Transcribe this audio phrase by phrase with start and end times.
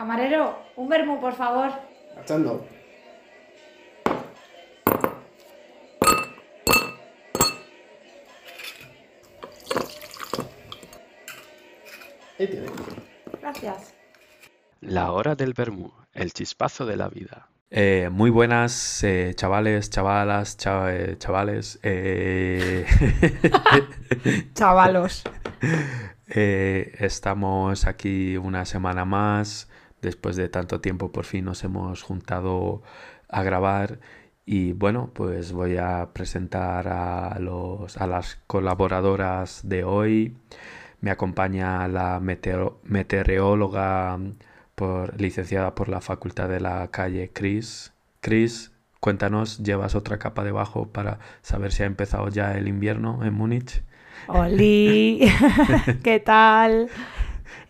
[0.00, 1.70] Camarero, un vermú, por favor.
[2.16, 2.66] Marchando.
[12.38, 12.66] Ahí tiene.
[13.40, 13.94] Gracias.
[14.80, 17.48] La hora del vermú, el chispazo de la vida.
[17.70, 21.78] Eh, muy buenas, eh, chavales, chavalas, cha- eh, chavales.
[21.82, 22.86] eh,
[24.54, 25.22] Chavalos.
[26.28, 29.68] eh, estamos aquí una semana más.
[30.02, 32.82] Después de tanto tiempo, por fin nos hemos juntado
[33.28, 33.98] a grabar.
[34.46, 40.36] Y bueno, pues voy a presentar a, los, a las colaboradoras de hoy.
[41.00, 44.18] Me acompaña la meteo- meteoróloga
[45.18, 47.92] licenciada por la Facultad de la Calle, Chris.
[48.20, 53.34] Chris, cuéntanos, ¿llevas otra capa debajo para saber si ha empezado ya el invierno en
[53.34, 53.82] Múnich?
[54.28, 55.20] Oli,
[56.02, 56.88] ¿qué tal?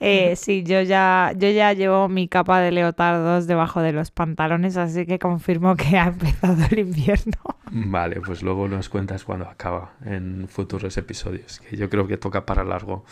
[0.03, 4.79] Eh, sí, yo ya, yo ya llevo mi capa de leotardos debajo de los pantalones,
[4.79, 7.37] así que confirmo que ha empezado el invierno.
[7.71, 12.47] Vale, pues luego nos cuentas cuando acaba en futuros episodios, que yo creo que toca
[12.47, 13.05] para largo.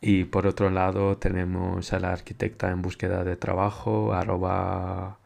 [0.00, 5.18] Y por otro lado tenemos a la arquitecta en búsqueda de trabajo, arroba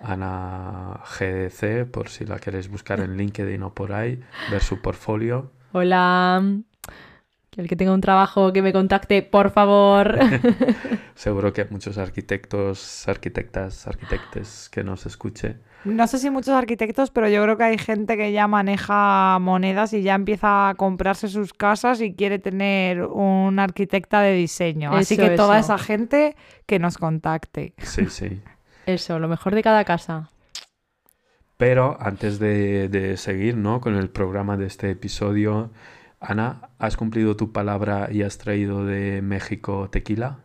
[0.00, 5.52] AnaGDC, por si la queréis buscar en LinkedIn o por ahí, ver su portfolio.
[5.72, 6.42] Hola.
[7.52, 10.18] Que el que tenga un trabajo que me contacte, por favor.
[11.14, 15.56] Seguro que hay muchos arquitectos, arquitectas, arquitectes que nos escuche.
[15.84, 19.92] No sé si muchos arquitectos, pero yo creo que hay gente que ya maneja monedas
[19.92, 24.90] y ya empieza a comprarse sus casas y quiere tener un arquitecta de diseño.
[24.96, 25.74] Así Eso, que toda eso.
[25.74, 27.74] esa gente que nos contacte.
[27.82, 28.40] Sí, sí.
[28.86, 30.30] Eso, lo mejor de cada casa.
[31.58, 33.82] Pero antes de, de seguir ¿no?
[33.82, 35.70] con el programa de este episodio,
[36.24, 40.38] Ana, ¿has cumplido tu palabra y has traído de México tequila?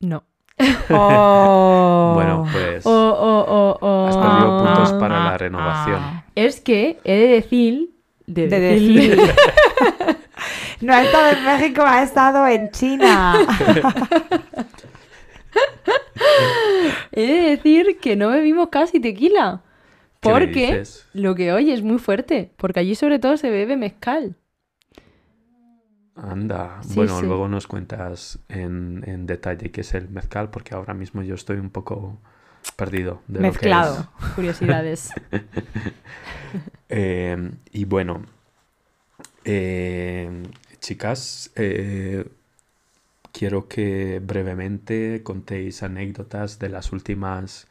[0.00, 0.24] No.
[0.90, 2.12] Oh.
[2.14, 4.06] Bueno, pues Oh, oh, oh, oh.
[4.08, 6.00] has perdido puntos para ah, la renovación.
[6.02, 6.24] ah.
[6.34, 7.90] Es que he de decir.
[8.26, 9.34] De, De decir- decir.
[10.80, 13.34] No ha estado en México, ha estado en China.
[17.12, 19.62] he de decir que no bebimos casi tequila.
[20.34, 20.82] ¿Qué me Porque
[21.14, 22.52] lo que hoy es muy fuerte.
[22.56, 24.36] Porque allí sobre todo se bebe mezcal.
[26.16, 27.26] Anda, Sí, bueno, sí.
[27.26, 31.58] luego nos cuentas en, en detalle qué es el mezcal, porque ahora mismo yo estoy
[31.58, 32.18] un poco
[32.76, 33.94] perdido de Mezclado.
[33.96, 34.32] lo que es.
[34.34, 35.10] Curiosidades.
[36.88, 38.22] Eh, y bueno,
[39.44, 40.42] eh,
[40.80, 42.26] chicas, eh,
[43.32, 47.66] quiero que brevemente contéis anécdotas de las últimas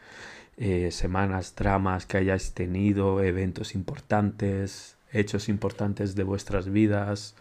[0.58, 7.36] eh, semanas, dramas que hayáis tenido, eventos importantes, hechos importantes de vuestras vidas.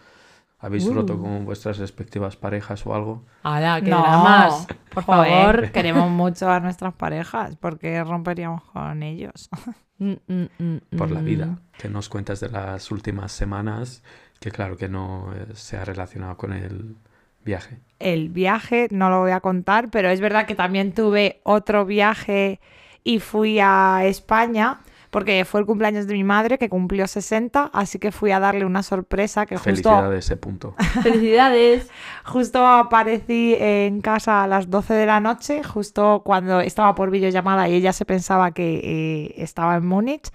[0.58, 0.94] ¿Habéis Uh.
[0.94, 3.24] roto con vuestras respectivas parejas o algo?
[3.42, 4.66] ¡Hala, qué No, dramas!
[4.92, 5.70] Por favor.
[5.72, 9.50] queremos mucho a nuestras parejas, porque romperíamos con ellos.
[9.98, 11.58] Mm, mm, mm, Por la vida.
[11.78, 14.02] ¿Qué nos cuentas de las últimas semanas?
[14.40, 16.96] Que claro que no eh, se ha relacionado con el
[17.44, 17.78] viaje.
[17.98, 22.60] El viaje no lo voy a contar, pero es verdad que también tuve otro viaje
[23.06, 24.80] y fui a España,
[25.10, 28.64] porque fue el cumpleaños de mi madre, que cumplió 60, así que fui a darle
[28.64, 30.74] una sorpresa que justo Felicidades ese punto.
[31.04, 31.88] ¡Felicidades!
[32.24, 37.68] Justo aparecí en casa a las 12 de la noche, justo cuando estaba por videollamada
[37.68, 40.32] y ella se pensaba que eh, estaba en Múnich.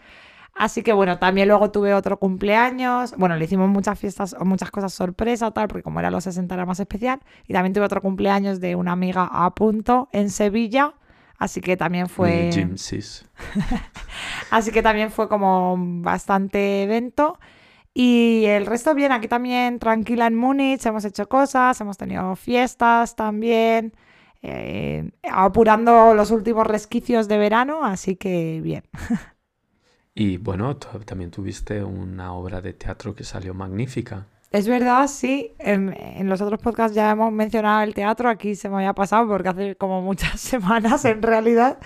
[0.56, 3.16] Así que bueno, también luego tuve otro cumpleaños.
[3.18, 6.54] Bueno, le hicimos muchas fiestas o muchas cosas sorpresa, tal, porque como era los 60
[6.54, 7.20] era más especial.
[7.48, 10.94] Y también tuve otro cumpleaños de una amiga a punto en Sevilla.
[11.42, 12.52] Así que también fue.
[12.54, 12.76] Jim.
[14.52, 17.40] Así que también fue como bastante evento.
[17.96, 23.16] Y el resto bien, aquí también tranquila en Múnich, hemos hecho cosas, hemos tenido fiestas
[23.16, 23.92] también,
[24.44, 28.84] eh, apurando los últimos resquicios de verano, así que bien.
[30.14, 34.28] Y bueno, también tuviste una obra de teatro que salió magnífica.
[34.52, 35.96] Es verdad, sí, en,
[36.28, 39.76] los otros podcasts ya hemos mencionado el teatro, aquí se me había pasado porque hace
[39.78, 41.78] como muchas semanas en realidad,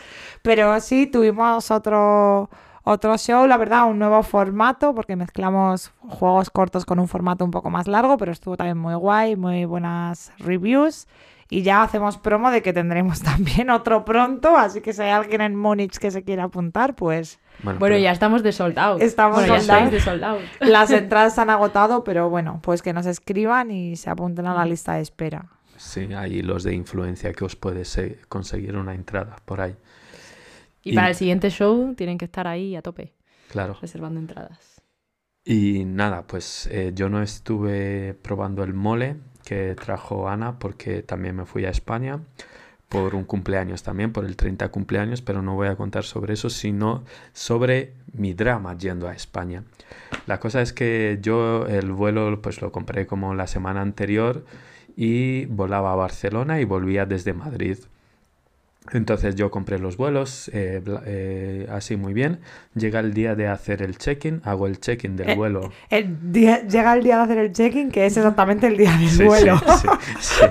[0.42, 2.50] pero sí, tuvimos otro,
[2.84, 7.52] otro show, la verdad, un nuevo formato, porque mezclamos juegos cortos con un formato un
[7.52, 11.08] poco más largo, pero estuvo también muy guay, muy buenas reviews.
[11.52, 15.42] Y ya hacemos promo de que tendremos también otro pronto, así que si hay alguien
[15.42, 19.02] en Múnich que se quiera apuntar, pues Bueno, Bueno, pero ya estamos de sold out.
[19.02, 19.92] Estamos bueno, ya sold out.
[19.92, 20.42] de sold out.
[20.60, 24.54] las entradas se han agotado, pero bueno, pues que nos escriban y se apunten a
[24.54, 25.46] la lista de espera.
[25.78, 29.76] Sí, hay los de influencia que os puede se- conseguir una entrada por ahí.
[30.84, 33.14] Y, Y- para el siguiente show tienen que estar ahí a tope,
[33.52, 33.78] Claro.
[33.82, 34.82] reservando entradas.
[35.44, 41.36] Y nada, pues eh, yo no estuve probando el mole, que trajo Ana porque también
[41.36, 42.20] me fui a España
[42.96, 46.50] por un cumpleaños también, por el 30 cumpleaños, pero no voy a contar sobre eso,
[46.50, 47.04] sino
[47.34, 49.64] sobre mi drama yendo a España.
[50.28, 54.46] La cosa es que yo el vuelo pues lo compré como la semana anterior
[54.96, 57.80] y volaba a Barcelona y volvía desde Madrid.
[58.92, 62.40] Entonces yo compré los vuelos eh, eh, así muy bien.
[62.76, 65.72] Llega el día de hacer el check-in, hago el check-in del Eh, vuelo.
[65.90, 69.10] El día- llega el día de hacer el check-in, que es exactamente el día del
[69.10, 69.58] Sí, vuelo.
[69.58, 69.88] sí,
[70.20, 70.46] sí.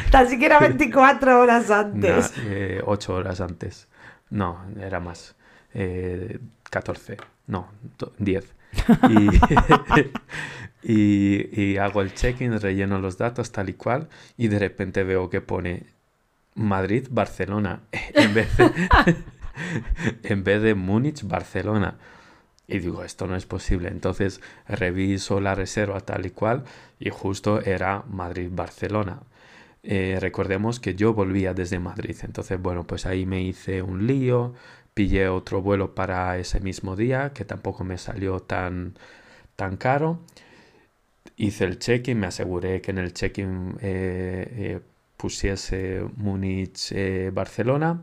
[0.10, 2.32] Tan siquiera 24 horas antes.
[2.46, 3.88] eh, ocho horas antes.
[4.30, 5.34] No, era más.
[5.74, 6.38] Eh,
[6.70, 7.16] 14.
[7.48, 8.44] No, to- 10.
[9.08, 9.28] Y,
[10.82, 14.08] y, y hago el check-in, relleno los datos tal y cual.
[14.36, 15.84] Y de repente veo que pone
[16.60, 17.82] Madrid, Barcelona.
[18.14, 18.70] En vez de,
[20.22, 21.98] en vez de Múnich, Barcelona.
[22.68, 23.88] Y digo, esto no es posible.
[23.88, 26.64] Entonces reviso la reserva tal y cual.
[26.98, 29.22] Y justo era Madrid-Barcelona.
[29.82, 34.52] Eh, recordemos que yo volvía desde Madrid, entonces bueno, pues ahí me hice un lío,
[34.92, 38.94] pillé otro vuelo para ese mismo día, que tampoco me salió tan,
[39.56, 40.20] tan caro.
[41.36, 44.80] Hice el check-in, me aseguré que en el check-in eh, eh,
[45.20, 48.02] pusiese Múnich-Barcelona.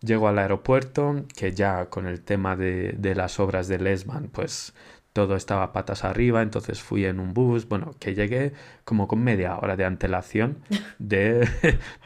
[0.00, 4.74] Llego al aeropuerto, que ya con el tema de, de las obras de Lesman, pues
[5.12, 8.52] todo estaba patas arriba, entonces fui en un bus, bueno, que llegué
[8.84, 10.58] como con media hora de antelación
[10.98, 11.48] de,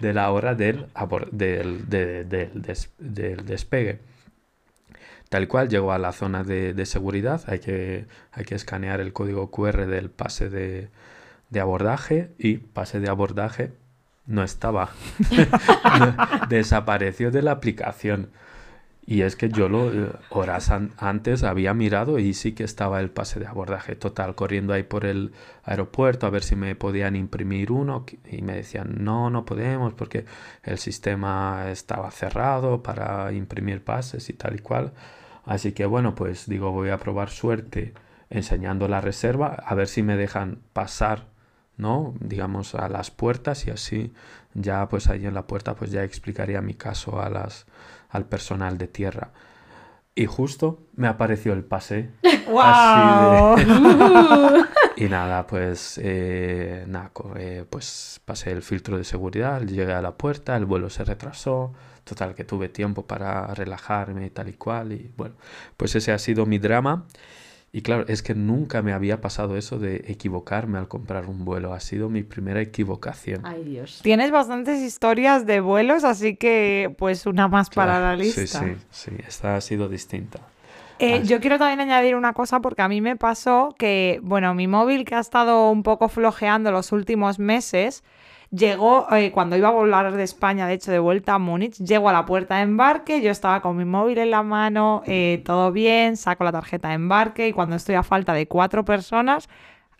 [0.00, 0.86] de la hora del,
[1.32, 3.98] del, de- del des- del despegue.
[5.28, 9.12] Tal cual llego a la zona de, de seguridad, hay que, hay que escanear el
[9.12, 10.88] código QR del pase de,
[11.50, 13.72] de abordaje y pase de abordaje
[14.30, 14.90] no estaba.
[16.48, 18.30] Desapareció de la aplicación.
[19.06, 19.90] Y es que yo lo
[20.30, 24.72] horas an- antes había mirado y sí que estaba el pase de abordaje total, corriendo
[24.72, 25.32] ahí por el
[25.64, 30.26] aeropuerto a ver si me podían imprimir uno y me decían no, no podemos porque
[30.62, 34.92] el sistema estaba cerrado para imprimir pases y tal y cual.
[35.44, 37.94] Así que bueno, pues digo, voy a probar suerte
[38.28, 41.26] enseñando la reserva a ver si me dejan pasar,
[41.80, 42.14] ¿no?
[42.20, 44.12] Digamos a las puertas y así
[44.54, 47.66] ya pues ahí en la puerta pues ya explicaría mi caso a las
[48.10, 49.30] al personal de tierra.
[50.14, 52.10] Y justo me apareció el pase.
[52.48, 53.56] ¡Wow!
[54.96, 60.12] Y nada, pues eh, nada, eh, pues pasé el filtro de seguridad, llegué a la
[60.18, 61.72] puerta, el vuelo se retrasó,
[62.04, 64.92] total que tuve tiempo para relajarme y tal y cual.
[64.92, 65.36] Y bueno,
[65.78, 67.06] pues ese ha sido mi drama.
[67.72, 71.72] Y claro, es que nunca me había pasado eso de equivocarme al comprar un vuelo.
[71.72, 73.42] Ha sido mi primera equivocación.
[73.44, 74.00] Ay, Dios.
[74.02, 78.46] Tienes bastantes historias de vuelos, así que pues una más para la lista.
[78.46, 80.40] Sí, sí, sí, esta ha sido distinta.
[80.98, 84.66] Eh, yo quiero también añadir una cosa porque a mí me pasó que, bueno, mi
[84.66, 88.04] móvil que ha estado un poco flojeando los últimos meses,
[88.50, 92.08] llegó eh, cuando iba a volar de España, de hecho, de vuelta a Múnich, llego
[92.08, 95.72] a la puerta de embarque, yo estaba con mi móvil en la mano, eh, todo
[95.72, 99.48] bien, saco la tarjeta de embarque y cuando estoy a falta de cuatro personas,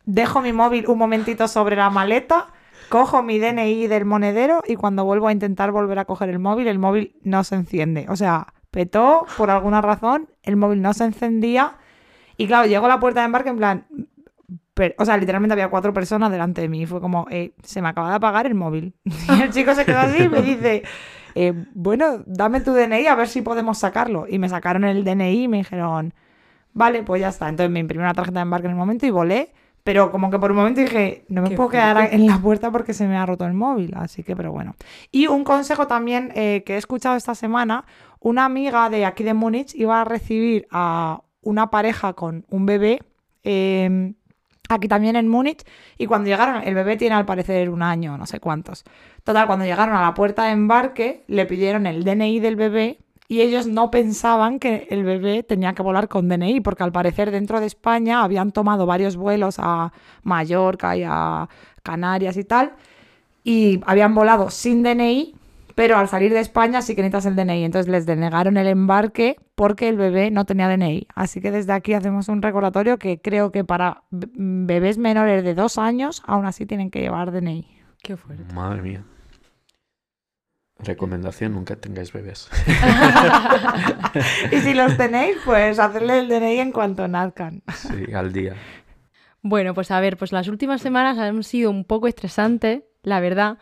[0.05, 2.49] dejo mi móvil un momentito sobre la maleta.
[2.88, 6.67] Cojo mi DNI del monedero y cuando vuelvo a intentar volver a coger el móvil,
[6.67, 8.06] el móvil no se enciende.
[8.08, 11.76] O sea, petó por alguna razón, el móvil no se encendía
[12.41, 13.87] y claro, llego a la puerta de embarque en plan,
[14.81, 17.83] pero- o sea, literalmente había cuatro personas delante de mí y fue como, eh, se
[17.83, 18.95] me acaba de apagar el móvil.
[19.38, 20.85] Y el chico se quedó así y me dice,
[21.35, 24.25] eh, bueno, dame tu DNI a ver si podemos sacarlo.
[24.26, 26.14] Y me sacaron el DNI y me dijeron,
[26.73, 27.50] vale, pues ya está.
[27.50, 29.52] Entonces me imprimí una tarjeta de embarque en el momento y volé.
[29.85, 32.71] Pero como que por un momento dije, no me Qué puedo quedar en la puerta
[32.71, 33.93] porque se me ha roto el móvil.
[33.97, 34.76] Así que, pero bueno.
[35.11, 37.85] Y un consejo también eh, que he escuchado esta semana,
[38.19, 43.00] una amiga de aquí de Múnich iba a recibir a una pareja con un bebé
[43.43, 44.14] eh,
[44.75, 45.62] aquí también en Múnich
[45.99, 48.85] y cuando llegaron, el bebé tiene al parecer un año, no sé cuántos.
[49.25, 52.99] Total, cuando llegaron a la puerta de embarque, le pidieron el DNI del bebé
[53.31, 57.31] y ellos no pensaban que el bebé tenía que volar con DNI, porque al parecer
[57.31, 59.93] dentro de España habían tomado varios vuelos a
[60.25, 61.49] Mallorca y a
[61.85, 62.73] Canarias y tal,
[63.45, 65.37] y habían volado sin DNI,
[65.75, 67.65] pero al salir de España sí que necesitas el DNI.
[67.65, 71.07] Entonces les denegaron el embarque porque el bebé no tenía DNI.
[71.15, 75.55] Así que desde aquí hacemos un recordatorio que creo que para be- bebés menores de
[75.55, 77.67] dos años aún así tienen que llevar DNI.
[78.03, 78.53] Qué fuerte.
[78.55, 79.05] Madre mía.
[80.83, 82.49] Recomendación, nunca tengáis bebés.
[84.50, 87.62] Y si los tenéis, pues hacerle el DNI en cuanto nazcan.
[87.75, 88.55] Sí, al día.
[89.43, 93.59] Bueno, pues a ver, pues las últimas semanas han sido un poco estresantes, la verdad,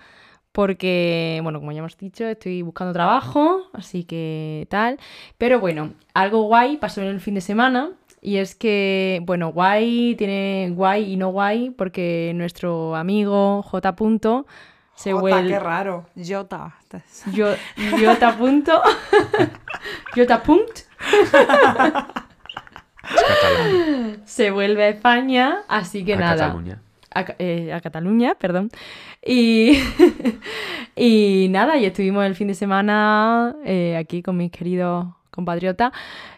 [0.59, 4.99] porque, bueno, como ya hemos dicho, estoy buscando trabajo, así que tal.
[5.39, 10.17] Pero bueno, algo guay pasó en el fin de semana Y es que, bueno, guay
[10.17, 13.95] tiene guay y no guay porque nuestro amigo J.
[13.95, 14.49] Punto
[14.97, 15.49] se Jota, vuelve...
[15.49, 16.07] qué raro.
[16.17, 16.75] Jota.
[17.33, 17.55] Yo,
[18.05, 18.37] Jota.
[18.37, 18.83] Punto.
[20.17, 20.43] Jota.
[20.43, 20.81] Punct
[24.25, 26.47] se vuelve a España, así que a nada.
[26.47, 26.83] Cataluña.
[27.19, 28.71] A, eh, a Cataluña, perdón.
[29.25, 29.79] Y,
[30.97, 35.93] y nada, y estuvimos el fin de semana eh, aquí con mis queridos compatriotas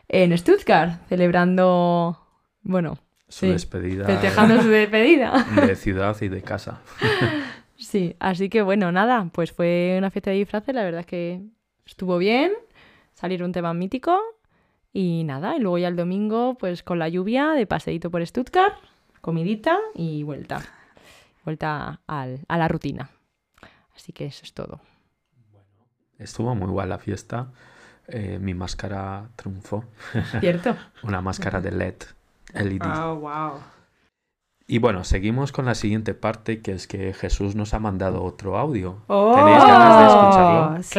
[0.08, 2.18] en Stuttgart, celebrando,
[2.62, 5.46] bueno, Su Sí, despedida festejando su despedida.
[5.66, 6.80] de ciudad y de casa.
[7.80, 11.40] Sí, así que bueno, nada, pues fue una fiesta de disfraces, la verdad es que
[11.86, 12.52] estuvo bien,
[13.14, 14.20] salieron temas míticos
[14.92, 18.74] y nada, y luego ya el domingo, pues con la lluvia, de paseíto por Stuttgart,
[19.20, 20.60] comidita y vuelta.
[21.44, 23.10] Vuelta al- a la rutina.
[23.94, 24.80] Así que eso es todo.
[26.18, 27.48] Estuvo muy guay la fiesta.
[28.08, 29.84] Eh, mi máscara triunfó.
[30.40, 30.76] ¿Cierto?
[31.02, 31.94] Una máscara de LED.
[32.54, 32.82] LED.
[32.84, 33.52] Oh, wow.
[34.66, 38.56] Y bueno, seguimos con la siguiente parte, que es que Jesús nos ha mandado otro
[38.56, 39.02] audio.
[39.08, 40.82] Oh, ¿Tenéis ganas de escucharlo?
[40.82, 40.90] Sí.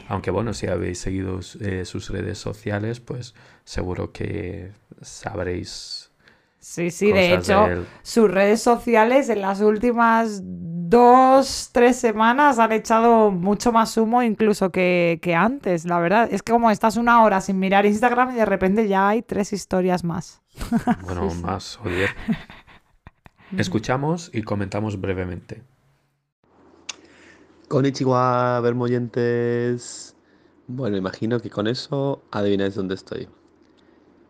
[0.00, 0.04] Claro.
[0.08, 3.34] Aunque bueno, si habéis seguido eh, sus redes sociales, pues
[3.64, 4.72] seguro que
[5.02, 6.05] sabréis
[6.68, 12.72] Sí, sí, de hecho, de sus redes sociales en las últimas dos, tres semanas han
[12.72, 16.28] echado mucho más humo incluso que, que antes, la verdad.
[16.28, 19.52] Es que como estás una hora sin mirar Instagram y de repente ya hay tres
[19.52, 20.42] historias más.
[21.02, 21.42] Bueno, Sí, sí.
[21.44, 22.10] más o diez.
[23.56, 25.62] Escuchamos y comentamos brevemente.
[27.68, 30.16] Konnichiwa, vermoyentes.
[30.66, 33.28] Bueno, imagino que con eso adivináis dónde estoy.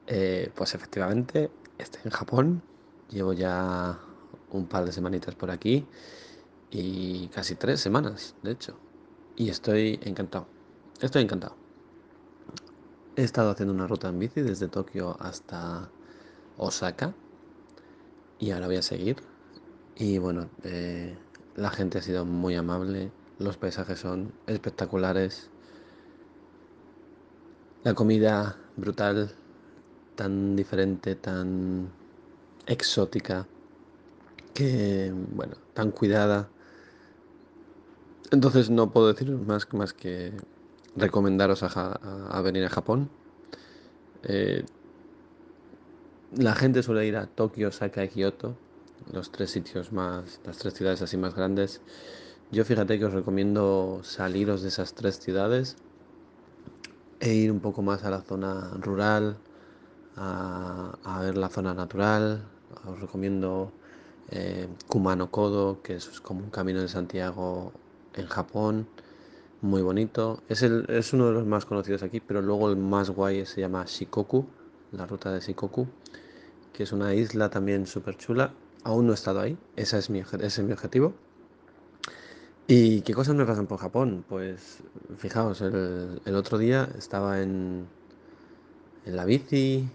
[0.07, 2.63] Eh, pues efectivamente, estoy en Japón.
[3.11, 3.99] Llevo ya
[4.51, 5.87] un par de semanitas por aquí
[6.71, 8.77] y casi tres semanas, de hecho.
[9.37, 10.47] Y estoy encantado.
[11.01, 11.55] Estoy encantado.
[13.17, 15.89] He estado haciendo una ruta en bici desde Tokio hasta
[16.57, 17.15] Osaka
[18.39, 19.17] y ahora voy a seguir.
[19.97, 21.17] Y bueno, eh,
[21.55, 25.51] la gente ha sido muy amable, los paisajes son espectaculares,
[27.83, 29.35] la comida brutal,
[30.17, 31.89] tan diferente, tan
[32.67, 33.47] exótica,
[34.55, 36.49] que bueno, tan cuidada.
[38.33, 40.33] Entonces no puedo deciros más, más que
[40.97, 43.09] recomendaros a, a venir a Japón.
[44.25, 44.65] Eh,
[46.37, 48.57] la gente suele ir a Tokio, Osaka y Kioto,
[49.13, 51.81] los tres sitios más, las tres ciudades así más grandes.
[52.51, 55.77] Yo fíjate que os recomiendo saliros de esas tres ciudades
[57.21, 59.37] e ir un poco más a la zona rural,
[60.17, 62.43] a, ver la zona natural.
[62.87, 63.73] Os recomiendo
[64.31, 67.73] eh, Kumano Kodo, que es como un camino de Santiago
[68.15, 68.87] en Japón,
[69.61, 70.43] muy bonito.
[70.49, 73.61] Es, el, es uno de los más conocidos aquí, pero luego el más guay se
[73.61, 74.47] llama Shikoku,
[74.93, 75.87] la ruta de Shikoku,
[76.73, 78.53] que es una isla también súper chula.
[78.85, 81.15] Aún no he estado ahí, esa es mi, ese es mi objetivo.
[82.69, 84.25] ¿Y qué cosas me pasan por Japón?
[84.29, 84.79] Pues
[85.19, 87.87] fijaos, el, el otro día estaba en,
[89.05, 89.89] en la bici,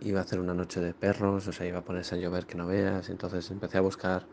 [0.00, 2.56] iba a hacer una noche de perros, o sea, iba a ponerse a llover que
[2.56, 4.26] no veas, entonces empecé a buscar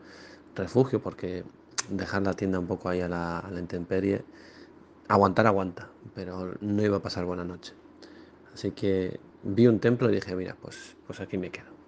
[0.54, 1.44] refugio porque
[1.90, 4.22] dejar la tienda un poco ahí a la, a la intemperie,
[5.08, 7.74] aguantar aguanta, pero no iba a pasar buena noche.
[8.52, 11.78] Así que vi un templo y dije, mira, pues, pues aquí me quedo.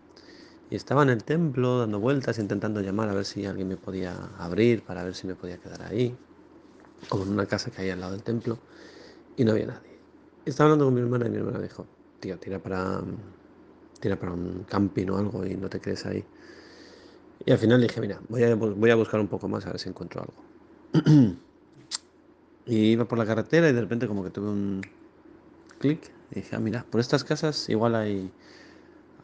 [0.71, 4.15] Y estaba en el templo dando vueltas, intentando llamar a ver si alguien me podía
[4.39, 6.15] abrir, para ver si me podía quedar ahí,
[7.09, 8.57] como en una casa que hay al lado del templo,
[9.37, 9.99] y no había nadie.
[10.45, 11.87] Estaba hablando con mi hermana y mi hermana dijo,
[12.21, 13.03] tío, tira para,
[14.01, 16.25] tira para un camping o algo y no te quedes ahí.
[17.45, 19.79] Y al final dije, mira, voy a, voy a buscar un poco más a ver
[19.79, 20.35] si encuentro algo.
[22.67, 24.83] y iba por la carretera y de repente como que tuve un
[25.79, 28.31] clic dije, ah, mira, por estas casas igual hay,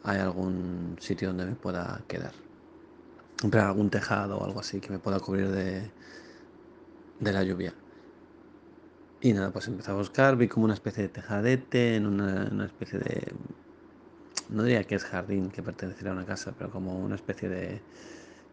[0.03, 2.33] hay algún sitio donde me pueda quedar.
[3.49, 5.91] Plan, algún tejado o algo así que me pueda cubrir de,
[7.19, 7.73] de la lluvia.
[9.21, 12.65] Y nada, pues empecé a buscar, vi como una especie de tejadete en una, una
[12.65, 13.33] especie de...
[14.49, 17.81] No diría que es jardín, que perteneciera a una casa, pero como una especie de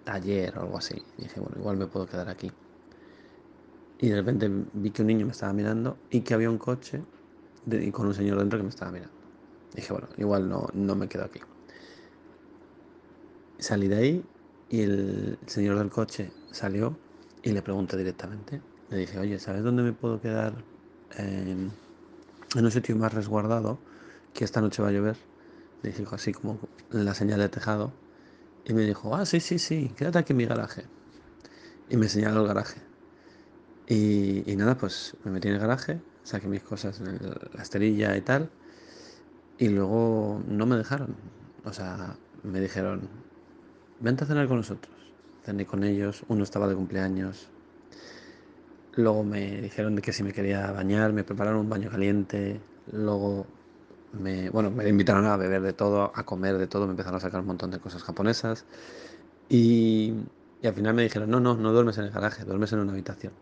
[0.04, 1.02] taller o algo así.
[1.18, 2.50] Y dije, bueno, igual me puedo quedar aquí.
[4.00, 7.02] Y de repente vi que un niño me estaba mirando y que había un coche
[7.70, 9.14] y con un señor dentro que me estaba mirando.
[9.74, 11.40] Dije, bueno, igual no, no me quedo aquí.
[13.58, 14.24] Salí de ahí
[14.68, 16.96] y el señor del coche salió
[17.42, 18.60] y le pregunté directamente.
[18.90, 20.54] Le dije, oye, ¿sabes dónde me puedo quedar
[21.16, 21.70] en
[22.54, 23.78] un sitio más resguardado?
[24.32, 25.16] Que esta noche va a llover.
[25.84, 26.58] Le dije así como
[26.90, 27.92] la señal de tejado.
[28.64, 30.84] Y me dijo, ah, sí, sí, sí, quédate aquí en mi garaje.
[31.90, 32.80] Y me señaló el garaje.
[33.86, 37.18] Y, y nada, pues me metí en el garaje, saqué mis cosas en
[37.52, 38.50] la esterilla y tal.
[39.58, 41.16] Y luego no me dejaron.
[41.66, 43.06] O sea, me dijeron,
[44.00, 44.94] vente a cenar con nosotros.
[45.44, 47.50] Cené con ellos, uno estaba de cumpleaños.
[48.94, 52.62] Luego me dijeron que si me quería bañar, me prepararon un baño caliente.
[52.90, 53.46] Luego
[54.20, 57.20] me, bueno, me invitaron a beber de todo, a comer de todo, me empezaron a
[57.20, 58.64] sacar un montón de cosas japonesas.
[59.48, 60.14] Y,
[60.62, 62.92] y al final me dijeron, no, no, no duermes en el garaje, duermes en una
[62.92, 63.32] habitación.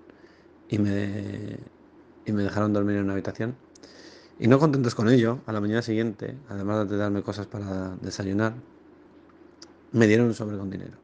[0.69, 1.59] Y me,
[2.25, 3.55] y me dejaron dormir en una habitación.
[4.39, 8.55] Y no contentos con ello, a la mañana siguiente, además de darme cosas para desayunar,
[9.93, 10.97] me dieron un sobre con dinero.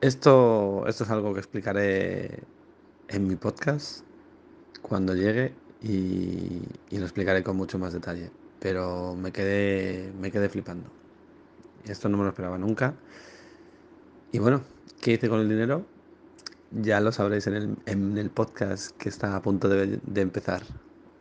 [0.00, 2.42] Esto, esto es algo que explicaré
[3.08, 4.04] en mi podcast
[4.82, 8.30] cuando llegue y, y lo explicaré con mucho más detalle.
[8.58, 10.88] Pero me quedé, me quedé flipando.
[11.86, 12.94] Esto no me lo esperaba nunca.
[14.32, 14.62] Y bueno,
[15.00, 15.86] ¿qué hice con el dinero?
[16.70, 20.62] Ya lo sabréis en el, en el podcast que está a punto de, de empezar.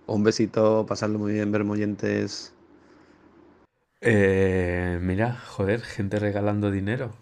[0.08, 2.54] Un besito, pasarlo muy bien, vermoyentes.
[4.02, 7.14] Eh, mira, joder, gente regalando dinero.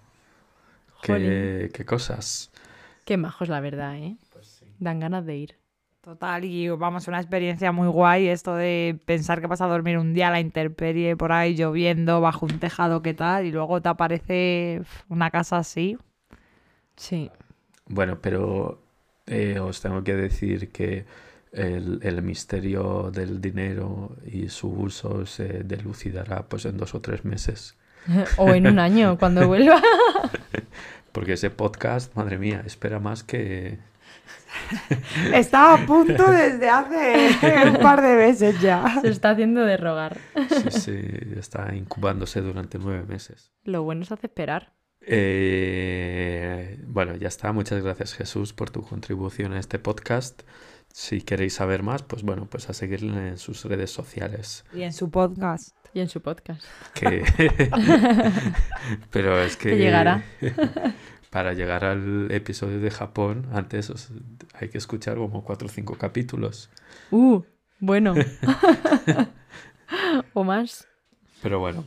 [1.02, 2.52] ¿Qué, qué cosas?
[3.06, 4.18] Qué majos, la verdad, ¿eh?
[4.80, 5.61] Dan ganas de ir.
[6.02, 10.16] Total, y vamos, una experiencia muy guay esto de pensar que vas a dormir un
[10.16, 13.90] día a la intemperie por ahí lloviendo bajo un tejado que tal y luego te
[13.90, 16.00] aparece una casa así.
[16.96, 17.30] Sí.
[17.86, 18.82] Bueno, pero
[19.28, 21.06] eh, os tengo que decir que
[21.52, 27.26] el, el misterio del dinero y su uso se delucidará pues en dos o tres
[27.26, 27.78] meses.
[28.38, 29.80] o en un año, cuando vuelva.
[31.12, 33.91] Porque ese podcast, madre mía, espera más que...
[35.34, 39.00] Estaba a punto desde hace un par de meses ya.
[39.02, 40.18] Se está haciendo de rogar.
[40.50, 41.02] Sí, sí,
[41.38, 43.52] está incubándose durante nueve meses.
[43.64, 44.74] Lo bueno es hacer esperar.
[45.02, 47.52] Eh, bueno, ya está.
[47.52, 50.44] Muchas gracias Jesús por tu contribución a este podcast.
[50.94, 54.66] Si queréis saber más, pues bueno, pues a seguirle en sus redes sociales.
[54.74, 55.76] Y en su podcast.
[55.94, 56.64] Y en su podcast.
[56.94, 57.24] Que...
[59.12, 59.70] Pero es que...
[59.70, 60.24] Que llegará.
[61.32, 64.12] Para llegar al episodio de Japón, antes os-
[64.54, 66.70] hay que escuchar como cuatro o cinco capítulos.
[67.10, 67.42] Uh,
[67.80, 68.14] bueno.
[70.34, 70.88] o más.
[71.42, 71.86] Pero bueno,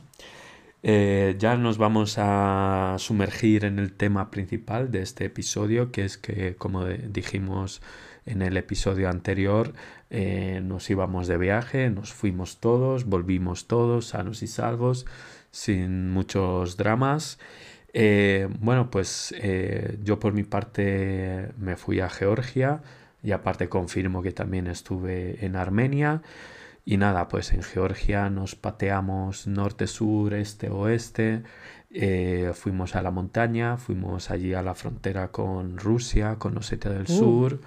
[0.83, 6.17] eh, ya nos vamos a sumergir en el tema principal de este episodio, que es
[6.17, 7.81] que, como dijimos
[8.25, 9.73] en el episodio anterior,
[10.09, 15.05] eh, nos íbamos de viaje, nos fuimos todos, volvimos todos sanos y salvos,
[15.51, 17.39] sin muchos dramas.
[17.97, 22.81] Eh, bueno, pues eh, yo por mi parte me fui a Georgia
[23.23, 26.21] y aparte confirmo que también estuve en Armenia.
[26.85, 31.43] Y nada, pues en Georgia nos pateamos norte, sur, este, oeste.
[31.91, 37.07] eh, fuimos a la montaña, fuimos allí a la frontera con Rusia, con Osetia del
[37.07, 37.07] Uh.
[37.07, 37.61] Sur,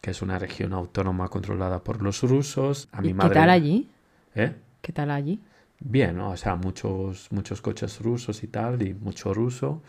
[0.00, 2.88] que es una región autónoma controlada por los rusos.
[2.92, 3.28] A mi ¿Y madre.
[3.34, 3.90] ¿Qué tal allí?
[4.34, 4.54] ¿Eh?
[4.80, 5.40] ¿Qué tal allí?
[5.80, 6.30] Bien, ¿no?
[6.30, 9.82] O sea, muchos, muchos coches rusos y tal, y mucho ruso,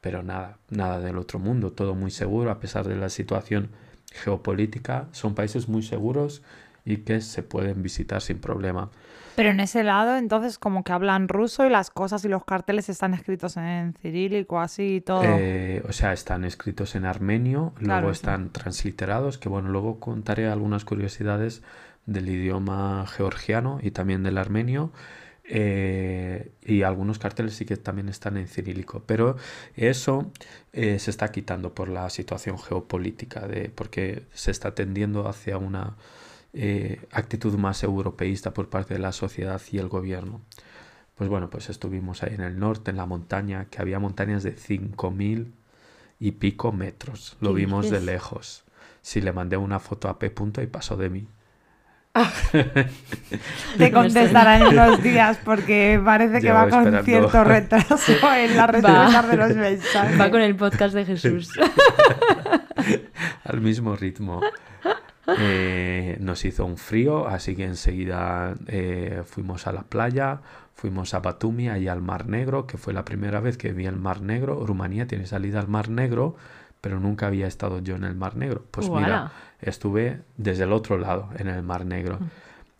[0.00, 3.70] pero nada, nada del otro mundo, todo muy seguro, a pesar de la situación
[4.12, 6.42] geopolítica, son países muy seguros
[6.84, 8.90] y que se pueden visitar sin problema.
[9.36, 12.88] Pero en ese lado, entonces, como que hablan ruso y las cosas y los carteles
[12.88, 15.22] están escritos en cirílico, así y todo.
[15.24, 18.12] Eh, o sea, están escritos en armenio, luego sí.
[18.12, 21.62] están transliterados, que bueno, luego contaré algunas curiosidades
[22.06, 24.92] del idioma georgiano y también del armenio.
[25.52, 29.36] Eh, y algunos carteles sí que también están en cirílico, pero
[29.74, 30.30] eso
[30.72, 35.96] eh, se está quitando por la situación geopolítica, de, porque se está tendiendo hacia una
[36.52, 40.40] eh, actitud más europeísta por parte de la sociedad y el gobierno.
[41.16, 44.54] Pues bueno, pues estuvimos ahí en el norte, en la montaña, que había montañas de
[44.54, 45.50] 5.000
[46.20, 47.36] y pico metros.
[47.40, 48.62] Lo ¿Qué vimos de lejos.
[49.02, 50.30] Sí, le mandé una foto a P.
[50.30, 51.26] punto y pasó de mí.
[53.78, 57.04] Te contestarán en unos días porque parece que Llevo va con esperando.
[57.04, 60.20] cierto retraso en la respuesta de los mensajes.
[60.20, 61.50] Va con el podcast de Jesús.
[63.44, 64.40] al mismo ritmo.
[65.38, 70.40] Eh, nos hizo un frío, así que enseguida eh, fuimos a la playa,
[70.74, 73.96] fuimos a Batumi, ahí al Mar Negro, que fue la primera vez que vi el
[73.96, 74.66] Mar Negro.
[74.66, 76.34] Rumanía tiene salida al Mar Negro,
[76.80, 78.64] pero nunca había estado yo en el Mar Negro.
[78.70, 82.18] Pues mira, estuve desde el otro lado, en el Mar Negro.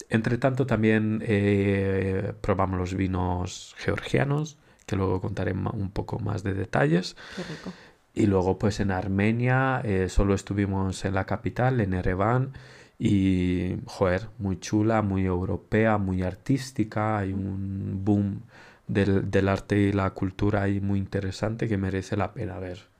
[0.09, 6.55] Entre tanto, también eh, probamos los vinos georgianos, que luego contaré un poco más de
[6.55, 7.17] detalles.
[7.37, 7.73] Qué rico.
[8.13, 12.53] Y luego pues en Armenia eh, solo estuvimos en la capital, en Ereván,
[12.99, 18.43] y joder, muy chula, muy europea, muy artística, hay un boom
[18.89, 22.91] del, del arte y la cultura ahí muy interesante que merece la pena ver.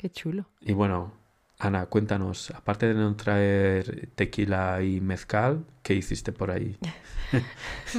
[0.00, 0.46] Qué chulo.
[0.62, 1.12] Y bueno,
[1.58, 6.78] Ana, cuéntanos, aparte de no traer tequila y mezcal, ¿qué hiciste por ahí?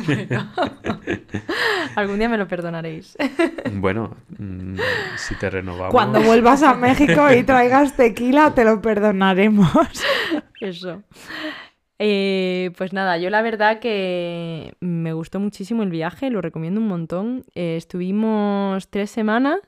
[0.08, 0.52] Bueno,
[1.96, 3.16] algún día me lo perdonaréis.
[3.74, 4.78] Bueno, mm,
[5.16, 5.94] si te renovamos.
[5.94, 9.72] Cuando vuelvas a México y traigas tequila, te lo perdonaremos.
[10.60, 11.04] Eso.
[12.00, 16.88] Eh, pues nada, yo la verdad que me gustó muchísimo el viaje, lo recomiendo un
[16.88, 17.46] montón.
[17.54, 19.60] Eh, estuvimos tres semanas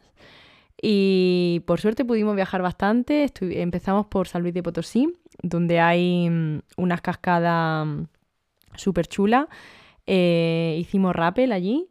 [0.86, 3.24] y por suerte pudimos viajar bastante.
[3.26, 5.08] Estu- empezamos por San Luis de Potosí,
[5.42, 7.88] donde hay mm, unas cascadas
[8.76, 9.48] súper chulas.
[10.06, 11.88] hicimos rappel allí.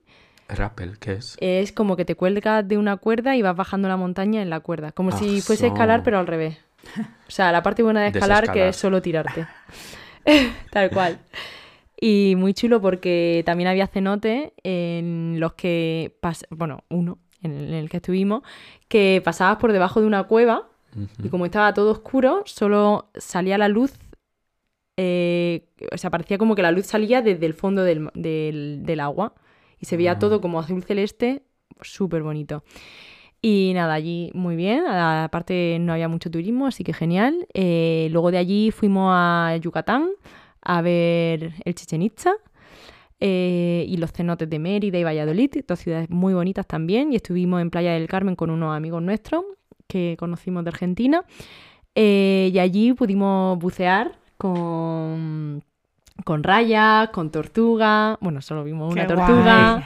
[0.48, 1.38] Rappel, ¿qué es?
[1.40, 4.60] Es como que te cuelgas de una cuerda y vas bajando la montaña en la
[4.60, 4.92] cuerda.
[4.92, 6.58] Como si fuese a escalar, pero al revés.
[7.28, 9.46] O sea, la parte buena de escalar que es solo tirarte.
[10.70, 11.18] Tal cual.
[11.98, 16.18] Y muy chulo porque también había cenotes en los que,
[16.50, 18.42] bueno, uno en el, que estuvimos,
[18.88, 20.68] que pasabas por debajo de una cueva
[21.24, 23.92] y como estaba todo oscuro, solo salía la luz,
[24.96, 29.00] eh, o sea, parecía como que la luz salía desde el fondo del, del- del
[29.00, 29.34] agua
[29.80, 30.18] y se veía Ah.
[30.18, 31.42] todo como azul celeste,
[31.80, 32.62] súper bonito.
[33.40, 37.46] Y nada, allí muy bien, aparte no había mucho turismo, así que genial.
[37.54, 40.10] Eh, luego de allí fuimos a Yucatán
[40.60, 42.34] a ver el Chichen Itza
[43.24, 47.12] eh, y los cenotes de Mérida y Valladolid, dos ciudades muy bonitas también.
[47.12, 49.44] Y estuvimos en Playa del Carmen con unos amigos nuestros
[49.86, 51.24] que conocimos de Argentina.
[51.94, 55.62] Eh, y allí pudimos bucear con,
[56.24, 58.18] con rayas, con tortuga.
[58.20, 59.84] Bueno, solo vimos una Qué tortuga, guay.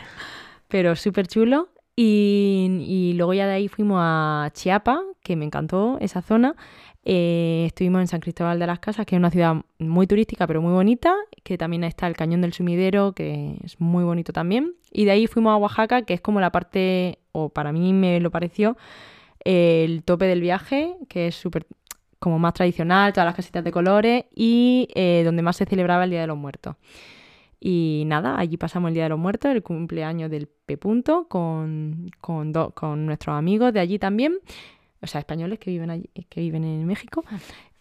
[0.69, 1.69] pero súper chulo.
[1.95, 6.55] Y, y luego ya de ahí fuimos a Chiapa, que me encantó esa zona.
[7.09, 10.61] Eh, estuvimos en San Cristóbal de las Casas, que es una ciudad muy turística, pero
[10.61, 11.15] muy bonita,
[11.45, 14.75] que también está el Cañón del Sumidero, que es muy bonito también.
[14.91, 18.19] Y de ahí fuimos a Oaxaca, que es como la parte, o para mí me
[18.19, 18.77] lo pareció,
[19.45, 21.67] el tope del viaje, que es súper
[22.19, 26.11] como más tradicional, todas las casitas de colores y eh, donde más se celebraba el
[26.11, 26.75] Día de los Muertos.
[27.61, 30.77] Y nada, allí pasamos el Día de los Muertos, el cumpleaños del P.
[31.29, 34.39] Con, con, do- con nuestros amigos de allí también,
[35.01, 37.25] o sea, españoles que viven, allí, que viven en México.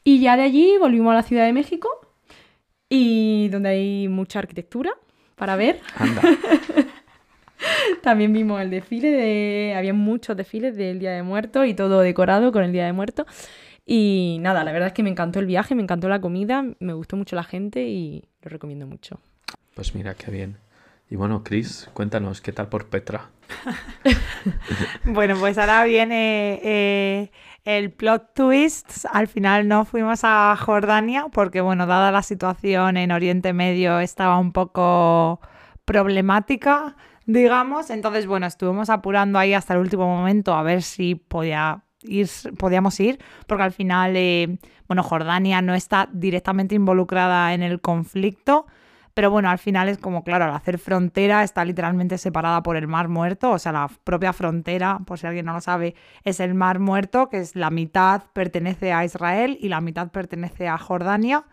[0.03, 1.89] Y ya de allí volvimos a la Ciudad de México,
[2.89, 4.91] y donde hay mucha arquitectura
[5.35, 5.79] para ver.
[5.97, 6.21] Anda.
[8.03, 9.73] También vimos el desfile de.
[9.75, 13.25] Había muchos desfiles del Día de Muertos y todo decorado con el Día de Muertos.
[13.85, 16.93] Y nada, la verdad es que me encantó el viaje, me encantó la comida, me
[16.93, 19.19] gustó mucho la gente y lo recomiendo mucho.
[19.75, 20.57] Pues mira, qué bien.
[21.09, 23.29] Y bueno, Chris, cuéntanos, ¿qué tal por Petra?
[25.05, 27.31] Bueno, pues ahora viene eh,
[27.63, 29.05] el plot twist.
[29.11, 34.37] Al final no fuimos a Jordania porque, bueno, dada la situación en Oriente Medio estaba
[34.39, 35.39] un poco
[35.85, 37.89] problemática, digamos.
[37.91, 42.99] Entonces, bueno, estuvimos apurando ahí hasta el último momento a ver si podía ir, podíamos
[42.99, 48.65] ir, porque al final, eh, bueno, Jordania no está directamente involucrada en el conflicto.
[49.15, 52.85] Pero bueno, al final es como, claro, al hacer frontera está literalmente separada por el
[52.87, 56.53] Mar Muerto, o sea, la propia frontera, por si alguien no lo sabe, es el
[56.53, 61.45] Mar Muerto, que es la mitad pertenece a Israel y la mitad pertenece a Jordania.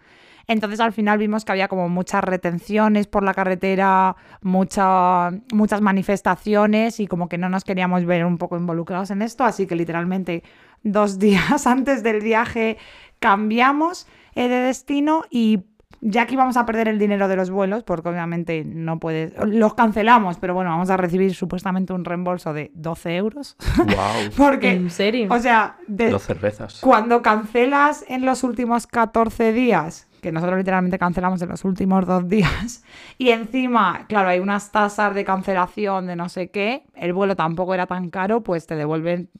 [0.48, 6.98] Entonces al final vimos que había como muchas retenciones por la carretera, mucha- muchas manifestaciones
[6.98, 10.42] y como que no nos queríamos ver un poco involucrados en esto, así que literalmente
[10.82, 12.76] dos días antes del viaje
[13.20, 15.60] cambiamos eh, de destino y
[16.04, 19.74] ya que íbamos a perder el dinero de los vuelos, porque obviamente no puedes, los
[19.74, 23.86] cancelamos, pero bueno, vamos a recibir supuestamente un reembolso de 12 euros, ¡Wow!
[24.36, 25.28] porque, ¿En serio?
[25.30, 26.80] o sea, de- Dos cervezas.
[26.82, 32.28] cuando cancelas en los últimos 14 días, que nosotros literalmente cancelamos en los últimos dos
[32.28, 32.84] días,
[33.18, 37.74] y encima, claro, hay unas tasas de cancelación de no sé qué, el vuelo tampoco
[37.74, 39.30] era tan caro, pues te devuelven.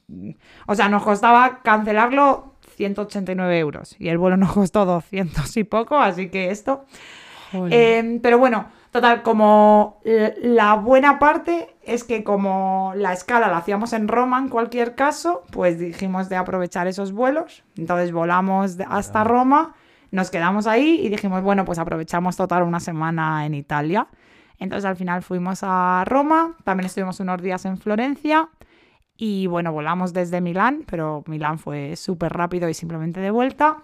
[0.67, 5.97] O sea, nos costaba cancelarlo 189 euros y el vuelo nos costó 200 y poco,
[5.97, 6.85] así que esto.
[7.69, 13.93] Eh, pero bueno, total, como la buena parte es que como la escala la hacíamos
[13.93, 17.63] en Roma en cualquier caso, pues dijimos de aprovechar esos vuelos.
[17.77, 19.75] Entonces volamos hasta Roma,
[20.11, 24.07] nos quedamos ahí y dijimos, bueno, pues aprovechamos total una semana en Italia.
[24.59, 28.49] Entonces al final fuimos a Roma, también estuvimos unos días en Florencia
[29.25, 33.77] y bueno, volamos desde Milán, pero Milán fue súper rápido y simplemente de vuelta.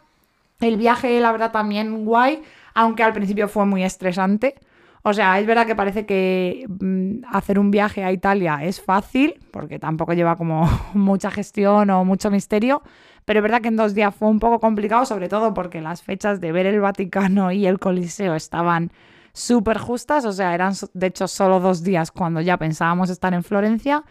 [0.60, 2.42] El viaje, la verdad, también guay,
[2.74, 4.56] aunque al principio fue muy estresante.
[5.02, 9.40] O sea, es verdad que parece que mm, hacer un viaje a Italia es fácil,
[9.52, 12.82] porque tampoco lleva como mucha gestión o mucho misterio,
[13.24, 16.04] pero es verdad que en dos días fue un poco complicado, sobre todo porque las
[16.04, 18.92] fechas de ver el Vaticano y el Coliseo estaban
[19.32, 23.44] súper justas, o sea, eran de hecho solo dos días cuando ya pensábamos estar en
[23.46, 24.04] Florencia.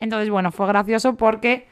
[0.00, 1.68] Entonces, bueno, fue gracioso porque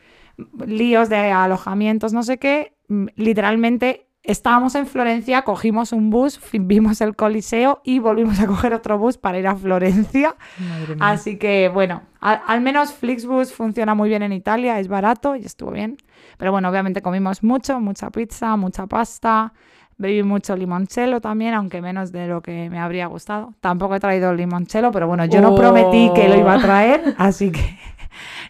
[0.66, 7.00] líos de alojamientos, no sé qué, mm, literalmente estábamos en Florencia, cogimos un bus, vimos
[7.00, 10.36] el Coliseo y volvimos a coger otro bus para ir a Florencia.
[10.58, 11.08] Madre mía.
[11.08, 15.44] Así que bueno, al, al menos Flixbus funciona muy bien en Italia, es barato y
[15.44, 15.96] estuvo bien.
[16.38, 19.52] Pero bueno, obviamente comimos mucho, mucha pizza, mucha pasta.
[19.98, 23.54] Bebí mucho limoncello también, aunque menos de lo que me habría gustado.
[23.60, 27.52] Tampoco he traído limoncello, pero bueno, yo no prometí que lo iba a traer, así
[27.52, 27.78] que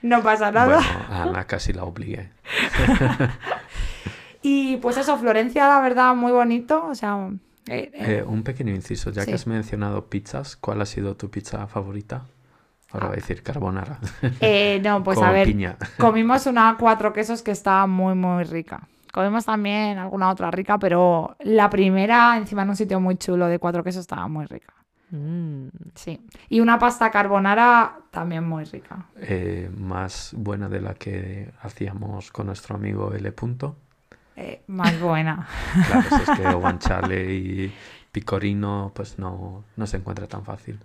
[0.03, 0.77] no pasa nada.
[0.77, 2.31] Bueno, a Ana casi la obligué.
[4.45, 6.87] Y pues eso, Florencia, la verdad, muy bonito.
[6.87, 7.29] O sea,
[7.69, 9.29] eh, eh, Eh, un pequeño inciso, ya Sí.
[9.29, 12.23] que has mencionado pizzas, ¿cuál ha sido tu pizza favorita?
[12.91, 13.99] Ahora voy a decir carbonara.
[14.41, 15.77] eh, no, pues Con a ver, piña.
[15.99, 18.89] comimos una cuatro quesos que estaba muy, muy rica.
[19.13, 23.59] Comimos también alguna otra rica, pero la primera, encima en un sitio muy chulo de
[23.61, 24.73] cuatro quesos, estaba muy rica.
[25.13, 25.69] Mm.
[25.95, 26.19] Sí.
[26.49, 29.07] Y una pasta carbonara también muy rica.
[29.17, 33.31] Eh, más buena de la que hacíamos con nuestro amigo L.
[33.33, 33.77] Punto.
[34.37, 35.47] Eh, más buena.
[35.87, 37.73] Claro, si es que guanciale y
[38.11, 40.79] picorino, pues no, no se encuentra tan fácil.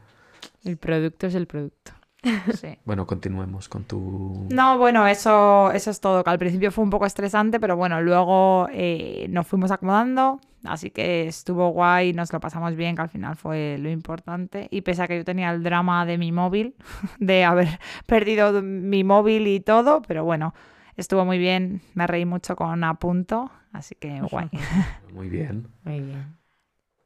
[0.63, 1.93] El producto es el producto.
[2.53, 2.77] Sí.
[2.85, 4.47] Bueno, continuemos con tu...
[4.49, 6.23] No, bueno, eso, eso es todo.
[6.23, 10.39] Que al principio fue un poco estresante, pero bueno, luego eh, nos fuimos acomodando.
[10.63, 14.67] Así que estuvo guay, nos lo pasamos bien, que al final fue lo importante.
[14.71, 16.75] Y pese a que yo tenía el drama de mi móvil,
[17.19, 20.53] de haber perdido mi móvil y todo, pero bueno,
[20.95, 21.81] estuvo muy bien.
[21.93, 24.49] Me reí mucho con Apunto, así que guay.
[25.13, 26.35] Muy bien, Muy bien.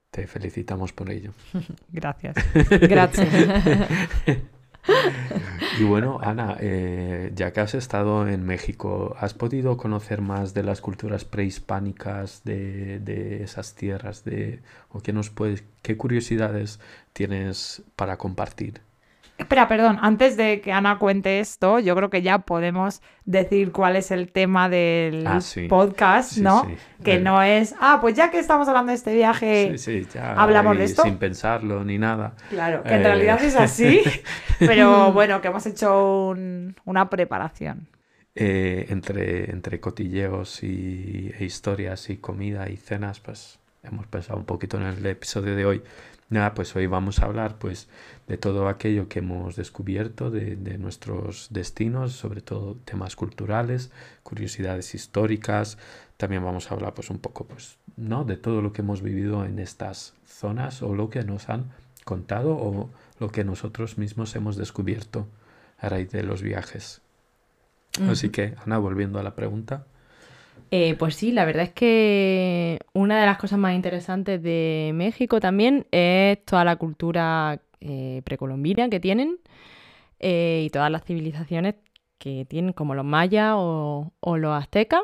[0.09, 1.33] te felicitamos por ello.
[1.89, 2.35] Gracias.
[2.81, 3.29] Gracias.
[5.79, 10.63] Y bueno, Ana, eh, ya que has estado en México, ¿has podido conocer más de
[10.63, 14.23] las culturas prehispánicas de, de esas tierras?
[14.23, 16.79] De, ¿O qué nos puedes, qué curiosidades
[17.13, 18.81] tienes para compartir?
[19.41, 23.95] Espera, perdón, antes de que Ana cuente esto, yo creo que ya podemos decir cuál
[23.95, 25.67] es el tema del Ah, sí.
[25.67, 26.63] podcast, Sí, ¿no?
[26.65, 26.75] sí.
[27.03, 30.07] Que Eh, no es, ah, pues ya que estamos hablando de este viaje, Sí, sí,
[30.13, 31.03] ya ¿hablamos de esto?
[31.03, 32.33] sin pensarlo ni nada.
[32.49, 33.03] claro, que en Eh.
[33.03, 34.01] realidad es así,
[34.59, 37.87] pero bueno, que hemos hecho un- una preparación.
[38.35, 44.45] Eh, entre, entre cotilleos y, e historias y comida y cenas, pues hemos pensado un
[44.45, 45.83] poquito en el episodio de hoy.
[46.29, 47.89] Nada, pues hoy vamos a hablar pues
[48.27, 53.91] de todo aquello que hemos descubierto, de, de nuestros destinos, sobre todo temas culturales,
[54.23, 55.77] curiosidades históricas.
[56.15, 58.23] También vamos a hablar pues un poco pues, ¿no?
[58.23, 61.71] de todo lo que hemos vivido en estas zonas o lo que nos han
[62.05, 62.89] contado o
[63.19, 65.27] lo que nosotros mismos hemos descubierto
[65.77, 67.01] a raíz de los viajes.
[68.07, 69.85] Así que, Ana, volviendo a la pregunta.
[70.73, 75.41] Eh, pues sí, la verdad es que una de las cosas más interesantes de México
[75.41, 79.39] también es toda la cultura eh, precolombina que tienen
[80.19, 81.75] eh, y todas las civilizaciones
[82.17, 85.01] que tienen, como los mayas o, los aztecas,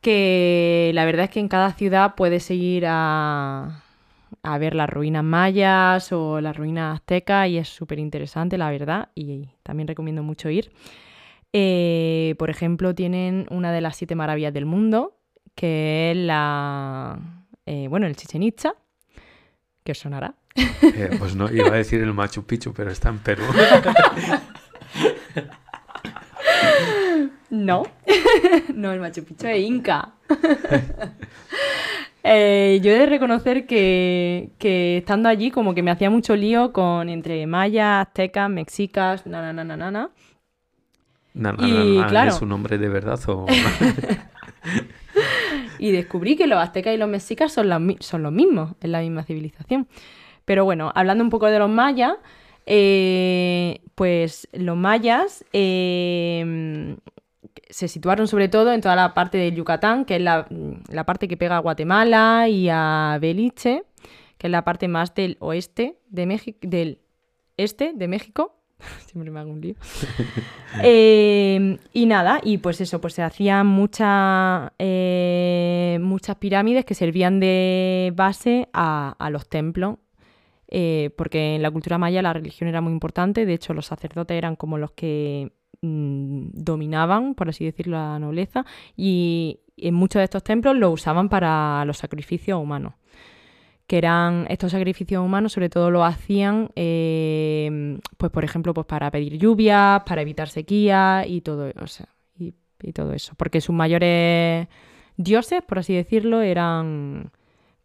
[0.00, 3.84] que la verdad es que en cada ciudad puedes ir a,
[4.42, 9.10] a ver las ruinas mayas o las ruinas aztecas y es súper interesante, la verdad,
[9.14, 10.72] y también recomiendo mucho ir.
[11.56, 15.16] Eh, por ejemplo, tienen una de las siete maravillas del mundo,
[15.54, 17.16] que es la.
[17.64, 18.74] eh, bueno, el Chichen Itza,
[19.84, 20.34] que os sonará.
[20.56, 23.44] Eh, pues no, iba a decir el Machu Picchu, pero está en Perú.
[27.50, 27.84] No,
[28.74, 30.12] no, el Machu Picchu es Inca.
[32.26, 36.72] Eh, yo he de reconocer que, que estando allí, como que me hacía mucho lío
[36.72, 40.10] con entre mayas, aztecas, mexicas, na, na, na, na, na,
[41.34, 41.52] na.
[41.52, 42.30] Na- na- Y, na- claro.
[42.30, 43.46] ¿Es un nombre de verdad o...?
[45.78, 49.00] Y descubrí que los aztecas y los mexicas son, mi- son los mismos, es la
[49.00, 49.86] misma civilización.
[50.44, 52.14] Pero bueno, hablando un poco de los mayas,
[52.66, 56.96] eh, pues los mayas eh,
[57.68, 60.46] se situaron sobre todo en toda la parte del Yucatán, que es la,
[60.88, 63.84] la parte que pega a Guatemala y a Belice,
[64.38, 67.00] que es la parte más del oeste de México, del
[67.56, 68.56] este de México.
[69.06, 69.74] Siempre me hago un lío.
[70.82, 77.38] Eh, y nada, y pues eso, pues se hacían muchas eh, muchas pirámides que servían
[77.38, 79.98] de base a, a los templos,
[80.66, 84.36] eh, porque en la cultura maya la religión era muy importante, de hecho los sacerdotes
[84.36, 90.24] eran como los que mm, dominaban, por así decirlo, la nobleza, y en muchos de
[90.24, 92.94] estos templos lo usaban para los sacrificios humanos
[93.86, 99.10] que eran estos sacrificios humanos, sobre todo lo hacían, eh, pues por ejemplo, pues para
[99.10, 102.54] pedir lluvias, para evitar sequía y todo, o sea, y,
[102.92, 103.34] todo eso.
[103.36, 104.68] Porque sus mayores
[105.16, 107.30] dioses, por así decirlo, eran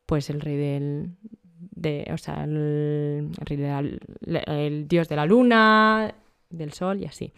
[0.06, 1.12] pues el rey del.
[1.60, 6.14] De, o sea, el, el el dios de la luna,
[6.50, 7.34] del sol y así.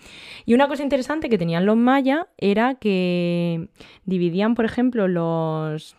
[0.46, 3.70] Y una cosa interesante que tenían los mayas era que
[4.06, 5.96] dividían, por ejemplo, los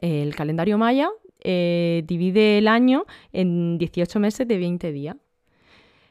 [0.00, 1.10] el calendario maya
[1.44, 5.16] eh, divide el año en 18 meses de 20 días.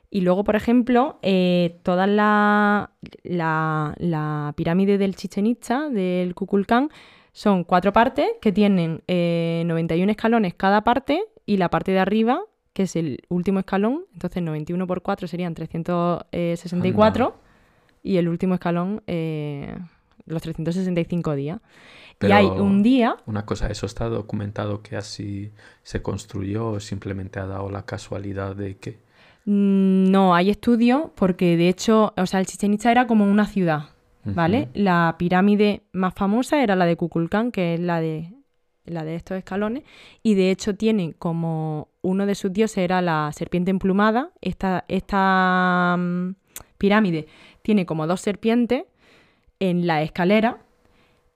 [0.09, 2.91] Y luego, por ejemplo, eh, toda la,
[3.23, 6.89] la, pirámide del Chichen Itza, del Kukulcán,
[7.31, 12.41] son cuatro partes que tienen 91 eh, escalones cada parte y la parte de arriba,
[12.73, 17.35] que es el último escalón, entonces 91 por 4 serían 364
[18.03, 19.01] y el último escalón
[20.25, 21.59] los 365 días.
[22.21, 23.17] Y hay un día...
[23.25, 25.51] Una cosa, ¿eso está documentado que así
[25.83, 28.99] se construyó o simplemente ha dado la casualidad de que...
[29.45, 33.47] Mm, no, hay estudios porque de hecho, o sea, el Chichen Itza era como una
[33.47, 33.89] ciudad,
[34.23, 34.69] ¿vale?
[34.73, 38.33] La pirámide más famosa era la de Kukulcán, que es la de,
[38.85, 39.83] la de estos escalones,
[40.21, 44.29] y de hecho tiene como uno de sus dioses era la serpiente emplumada.
[44.41, 46.35] Esta, esta mm,
[46.77, 47.27] pirámide
[47.63, 48.83] tiene como dos serpientes
[49.59, 50.59] en la escalera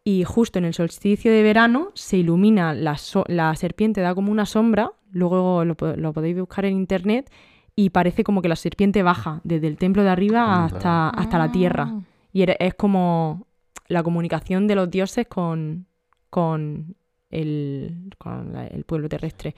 [0.08, 2.96] y justo en el solsticio de verano se ilumina la,
[3.28, 7.32] la serpiente, da como una sombra, luego lo, podéis buscar en internet
[7.76, 11.52] y parece como que la serpiente baja desde el templo de arriba hasta, hasta la
[11.52, 11.88] tierra.
[11.89, 12.02] Ah.
[12.32, 13.48] Y es como
[13.88, 15.88] la comunicación de los dioses con,
[16.30, 16.96] con,
[17.32, 19.56] el, con el pueblo terrestre.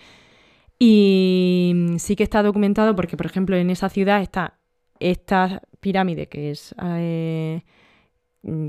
[0.79, 4.59] Y sí que está documentado porque, por ejemplo, en esa ciudad está
[4.99, 7.63] esta pirámide que es eh,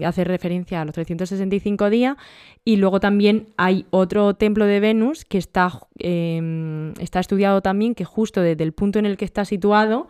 [0.04, 2.16] hace referencia a los 365 días.
[2.64, 8.04] Y luego también hay otro templo de Venus que está, em, está estudiado también, que
[8.04, 10.08] justo desde el punto en el que está situado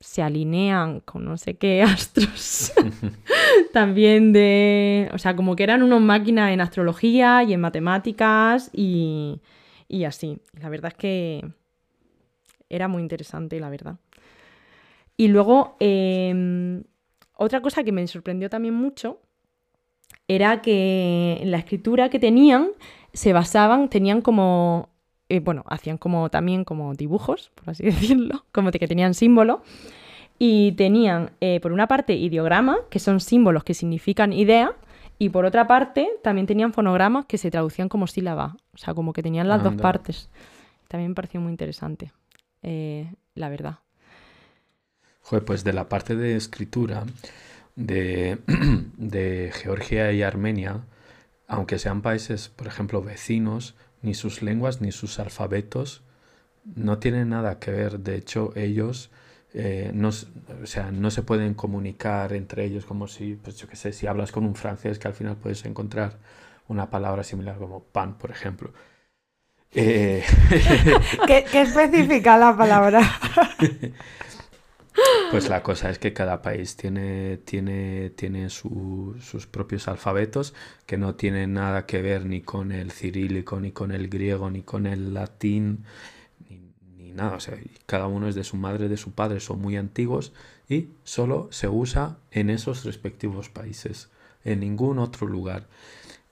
[0.00, 2.72] se alinean con no sé qué astros.
[3.72, 5.10] también de.
[5.12, 9.40] O sea, como que eran unas máquinas en astrología y en matemáticas y,
[9.88, 10.38] y así.
[10.58, 11.44] La verdad es que
[12.68, 13.96] era muy interesante, la verdad.
[15.16, 15.76] Y luego.
[15.80, 16.84] Em,
[17.40, 19.18] otra cosa que me sorprendió también mucho
[20.28, 22.68] era que la escritura que tenían
[23.14, 24.90] se basaban, tenían como,
[25.30, 29.60] eh, bueno, hacían como también como dibujos, por así decirlo, como de que tenían símbolos.
[30.38, 34.74] Y tenían, eh, por una parte, ideogramas, que son símbolos que significan idea,
[35.18, 38.56] y por otra parte, también tenían fonogramas que se traducían como sílaba.
[38.74, 40.30] O sea, como que tenían las dos partes.
[40.88, 42.12] También me pareció muy interesante,
[42.62, 43.78] eh, la verdad
[45.38, 47.04] pues de la parte de escritura
[47.76, 48.38] de,
[48.96, 50.80] de Georgia y Armenia,
[51.46, 56.02] aunque sean países, por ejemplo, vecinos, ni sus lenguas ni sus alfabetos
[56.64, 58.00] no tienen nada que ver.
[58.00, 59.10] De hecho, ellos
[59.52, 63.76] eh, no, o sea, no se pueden comunicar entre ellos como si, pues yo qué
[63.76, 66.18] sé, si hablas con un francés que al final puedes encontrar
[66.68, 68.72] una palabra similar como pan, por ejemplo.
[69.72, 70.24] Eh...
[71.26, 73.00] ¿Qué, ¿Qué, especifica la palabra?
[75.30, 80.54] Pues la cosa es que cada país tiene, tiene, tiene sus propios alfabetos
[80.86, 84.62] que no tienen nada que ver ni con el cirílico, ni con el griego, ni
[84.62, 85.84] con el latín,
[86.98, 87.36] ni, nada.
[87.36, 90.32] O sea, cada uno es de su madre, de su padre, son muy antiguos
[90.68, 94.10] y solo se usa en esos respectivos países,
[94.44, 95.68] en ningún otro lugar.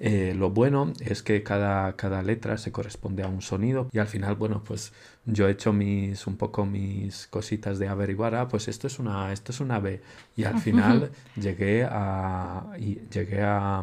[0.00, 4.06] Eh, lo bueno es que cada, cada letra se corresponde a un sonido y al
[4.06, 4.92] final, bueno, pues
[5.26, 9.32] yo he hecho mis, un poco mis cositas de averiguar, ah, pues esto es una,
[9.32, 10.00] esto es una B
[10.36, 13.82] y al final llegué a, llegué a,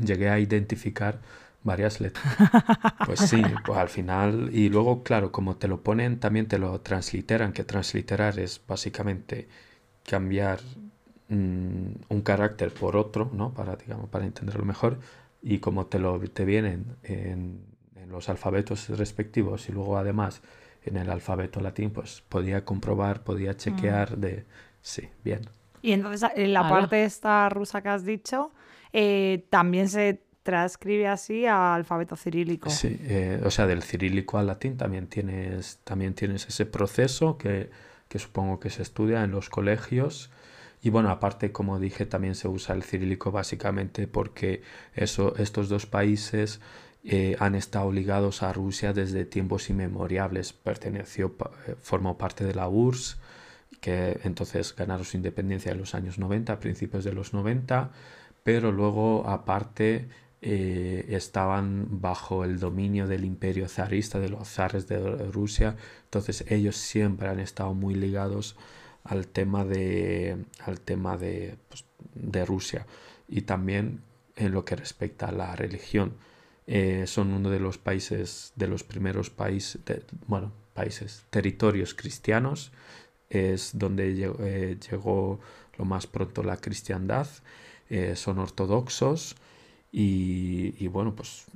[0.00, 1.20] llegué a identificar
[1.62, 2.24] varias letras.
[3.04, 6.80] Pues sí, pues al final, y luego, claro, como te lo ponen, también te lo
[6.80, 9.48] transliteran, que transliterar es básicamente
[10.08, 10.60] cambiar
[11.28, 13.54] Mm, un carácter por otro, ¿no?
[13.54, 14.98] Para, digamos, para entenderlo mejor,
[15.40, 17.62] y como te, lo, te vienen en,
[18.08, 20.42] los alfabetos respectivos y luego además
[20.84, 24.20] en el alfabeto latín, pues podía comprobar, podía chequear mm.
[24.20, 24.44] de,
[24.82, 25.48] sí, bien.
[25.80, 28.52] Y entonces en la parte esta rusa que has dicho,
[28.92, 32.68] eh, también se transcribe así al alfabeto cirílico.
[32.68, 37.70] Sí, eh, o sea, del cirílico al latín también tienes, también tienes ese proceso que,
[38.08, 40.30] que supongo que se estudia en los colegios
[40.84, 44.60] y bueno, aparte, como dije, también se usa el cirílico básicamente porque
[44.94, 46.60] estos dos países
[47.04, 50.52] eh, han estado ligados a Rusia desde tiempos inmemoriales.
[50.52, 51.34] Perteneció,
[51.66, 53.16] eh, formó parte de la URSS,
[53.80, 57.90] que entonces ganaron su independencia en los años 90, principios de los 90,
[58.42, 60.08] pero luego aparte
[60.42, 64.98] eh, estaban bajo el dominio del imperio zarista, de los zares de
[65.32, 68.54] Rusia, entonces ellos siempre han estado muy ligados
[69.04, 71.84] al tema de, al tema de, pues,
[72.14, 72.86] de Rusia
[73.28, 74.00] y también
[74.36, 76.14] en lo que respecta a la religión.
[76.66, 79.80] Eh, son uno de los países, de los primeros países,
[80.26, 82.72] bueno, países, territorios cristianos
[83.28, 85.40] es donde llegó, eh, llegó
[85.76, 87.26] lo más pronto la cristiandad,
[87.90, 89.36] eh, son ortodoxos
[89.92, 91.46] y, y bueno, pues...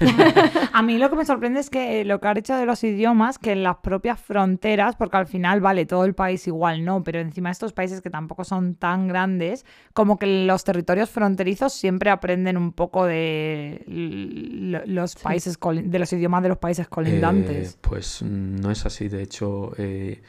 [0.72, 2.82] A mí lo que me sorprende es que eh, lo que ha hecho de los
[2.84, 7.02] idiomas, que en las propias fronteras, porque al final, vale, todo el país igual no,
[7.02, 12.10] pero encima estos países que tampoco son tan grandes, como que los territorios fronterizos siempre
[12.10, 17.74] aprenden un poco de los países, de los idiomas de los países colindantes.
[17.74, 19.08] Eh, pues no es así.
[19.08, 20.22] De hecho, eh,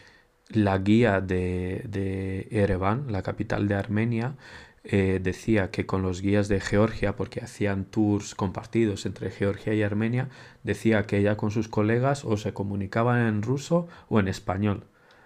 [0.50, 4.36] la guía de, de Ereván, la capital de Armenia,
[4.84, 9.82] eh, decía que con los guías de Georgia, porque hacían tours compartidos entre Georgia y
[9.84, 10.30] Armenia,
[10.64, 14.84] decía que ella con sus colegas o se comunicaban en ruso o en español.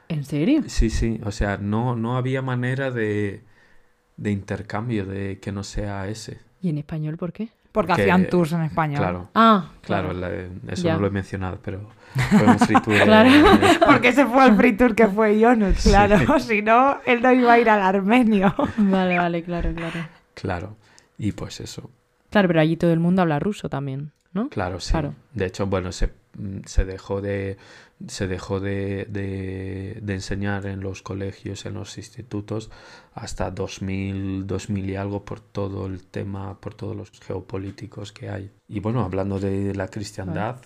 [0.09, 0.63] ¿En serio?
[0.67, 3.43] Sí, sí, o sea, no, no había manera de,
[4.15, 6.39] de intercambio de que no sea ese.
[6.61, 7.49] ¿Y en español por qué?
[7.77, 8.97] Porque porque- hacían tours en español.
[8.99, 10.33] Claro, Ah, claro, claro.
[10.65, 10.93] la- eso Ya.
[10.95, 11.89] no lo he mencionado, pero
[12.29, 12.95] fue un free tour.
[13.05, 13.29] Claro.
[13.85, 15.89] Porque ese fue el free tour que fue Jonut, Sí.
[15.89, 16.17] claro.
[16.39, 18.53] Si no, él no iba a ir al armenio.
[18.77, 19.99] Vale, vale, claro, claro.
[20.33, 20.75] Claro,
[21.17, 21.89] y pues eso,
[22.29, 24.49] Claro, pero allí todo el mundo habla ruso también, ¿no?
[24.49, 24.91] claro, sí.
[24.91, 25.13] Claro.
[25.33, 26.11] De hecho, bueno, se,
[26.65, 27.57] se dejó de
[28.07, 32.69] se dejó de, de- de enseñar en los colegios, en los institutos,
[33.15, 38.51] hasta 2000, 2000 y algo por todo el tema, por todos los geopolíticos que hay.
[38.67, 40.57] Y bueno, hablando de la cristiandad,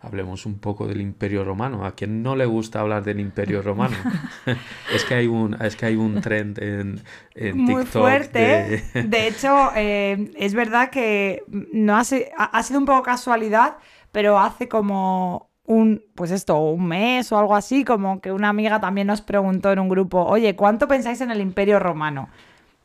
[0.00, 1.84] hablemos un poco del Imperio Romano.
[1.84, 3.96] A quien no le gusta hablar del Imperio Romano.
[4.94, 7.02] es que hay un, es que hay un trend en,
[7.34, 8.82] en Muy TikTok fuerte.
[8.94, 13.76] de- De hecho, eh, es verdad que no ha sido un poco casualidad,
[14.12, 18.80] pero hace como un, pues esto, un mes o algo así, como que una amiga
[18.80, 22.28] también nos preguntó en un grupo, oye, ¿cuánto pensáis en el Imperio Romano?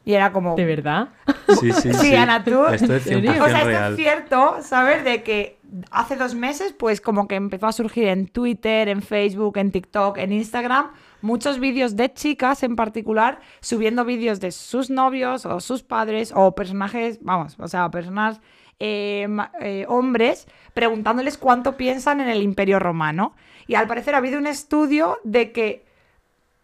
[0.05, 1.09] Y era como, ¿De verdad?
[1.61, 2.15] Sí, sí, Sí, sí.
[2.15, 3.31] Ana, tú- Esto es ¿En serio?
[3.31, 3.91] 100% O sea, esto real.
[3.93, 5.57] es cierto, saber de que
[5.91, 10.17] hace dos meses, pues como que empezó a surgir en Twitter, en Facebook, en TikTok,
[10.17, 15.83] en Instagram, muchos vídeos de chicas en particular subiendo vídeos de sus novios o sus
[15.83, 18.41] padres o personajes, vamos, o sea, personas
[18.85, 19.27] eh,
[19.61, 23.33] eh, hombres preguntándoles cuánto piensan en el Imperio Romano.
[23.65, 25.85] Y al parecer ha habido un estudio de que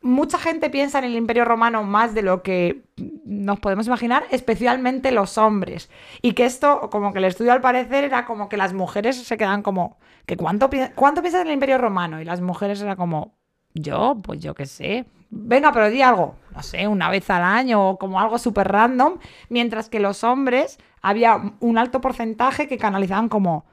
[0.02, 2.84] mucha gente piensa en el Imperio Romano más de lo que
[3.26, 5.90] nos podemos imaginar, especialmente los hombres.
[6.22, 9.38] Y que esto, como que el estudio al parecer era como que las mujeres se
[9.38, 12.20] quedan como, que ¿cuánto, pi- ¿cuánto piensas en el Imperio Romano?
[12.22, 13.34] Y las mujeres era como,
[13.74, 15.06] yo, pues yo qué sé.
[15.32, 19.20] Venga, pero di algo, no sé, una vez al año o como algo súper random,
[19.50, 23.66] mientras que los hombres había un alto porcentaje que canalizaban como,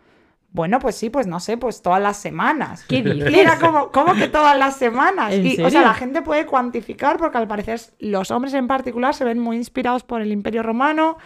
[0.51, 2.85] bueno, pues sí, pues no sé, pues todas las semanas.
[2.85, 3.35] ¿Qué Y dices?
[3.41, 5.39] era como, ¿cómo que todas las semanas?
[5.39, 9.15] ¿En Y, o sea, la gente puede cuantificar porque al parecer los hombres en particular
[9.15, 11.19] se ven muy inspirados por el Imperio Romano,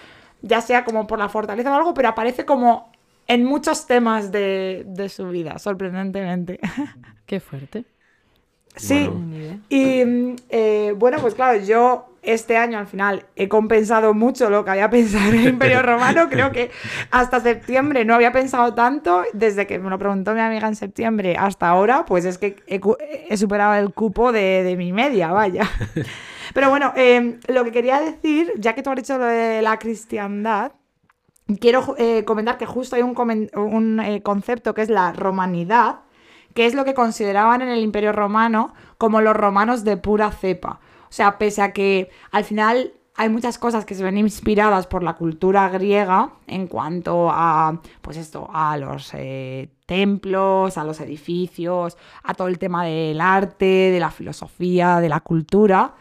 [0.43, 2.93] ya sea como por la fortaleza o algo, pero aparece como
[3.29, 6.59] en muchos temas de, de su vida, sorprendentemente.
[7.27, 7.87] Qué fuerte.
[8.77, 9.65] Sí, Bueno.
[9.69, 10.03] Y
[10.49, 14.91] eh, bueno, pues claro, yo este año al final he compensado mucho lo que había
[14.91, 16.29] pensado en el Imperio Romano.
[16.29, 16.71] Creo que
[17.11, 19.25] hasta septiembre no había pensado tanto.
[19.33, 23.37] Desde que me lo preguntó mi amiga en septiembre hasta ahora, pues es que he,
[23.37, 25.69] superado el cupo de, de mi media, vaya.
[26.55, 29.79] Pero bueno, eh, lo que quería decir, ya que tú has dicho lo de la
[29.79, 30.73] cristiandad,
[31.59, 36.01] quiero eh, comentar que justo hay un, eh, concepto que es la romanidad,
[36.55, 40.81] que es lo que consideraban en el Imperio Romano como los romanos de pura cepa.
[41.11, 45.03] O sea, pese a que al final hay muchas cosas que se ven inspiradas por
[45.03, 51.99] la cultura griega en cuanto a, pues esto, a los eh, templos, a los edificios,
[52.23, 55.95] a todo el tema del arte, de la filosofía, de la cultura.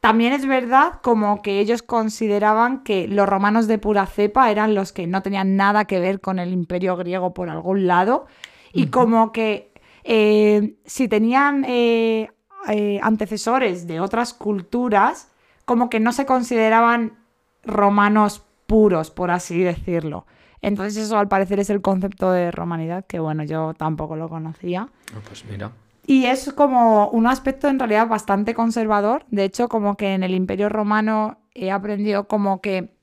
[0.00, 4.92] También es verdad como que ellos consideraban que los romanos de pura cepa eran los
[4.92, 8.26] que no tenían nada que ver con el imperio griego por algún lado
[8.72, 12.30] y como que eh, si tenían eh,
[12.68, 15.28] eh, antecesores de otras culturas,
[15.64, 17.18] como que no se consideraban
[17.64, 20.26] romanos puros, por así decirlo.
[20.62, 24.88] Entonces eso al parecer es el concepto de romanidad, que bueno, yo tampoco lo conocía.
[25.14, 25.72] Ah, Pues mira,
[26.06, 29.24] Y es como un aspecto en realidad bastante conservador.
[29.30, 32.94] De hecho, como que en el Imperio Romano he aprendido como que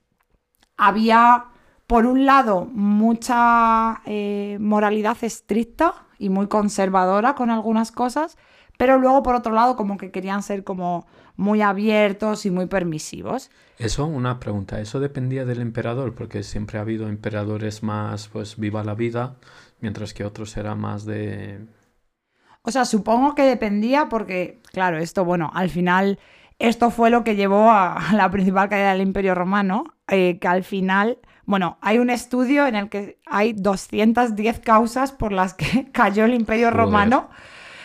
[0.78, 1.45] había,
[1.86, 8.38] por un lado, mucha eh, moralidad estricta y muy conservadora con algunas cosas,
[8.78, 11.05] pero luego, por otro lado, como que querían ser como
[11.36, 13.49] muy abiertos y muy permisivos.
[13.78, 16.13] eso, una pregunta, ¿eso dependía del emperador?
[16.13, 19.38] Porque siempre ha habido emperadores más, pues, viva la vida,
[19.80, 21.65] mientras que otros eran más de...
[22.63, 26.19] O sea, supongo que dependía porque, claro, esto, bueno, al final,
[26.59, 30.63] esto fue lo que llevó a la principal caída del Imperio Romano, eh, que al
[30.63, 36.26] final, bueno, hay un estudio en el que hay 210 causas por las que cayó
[36.26, 36.78] el Imperio Joder.
[36.78, 37.30] Romano.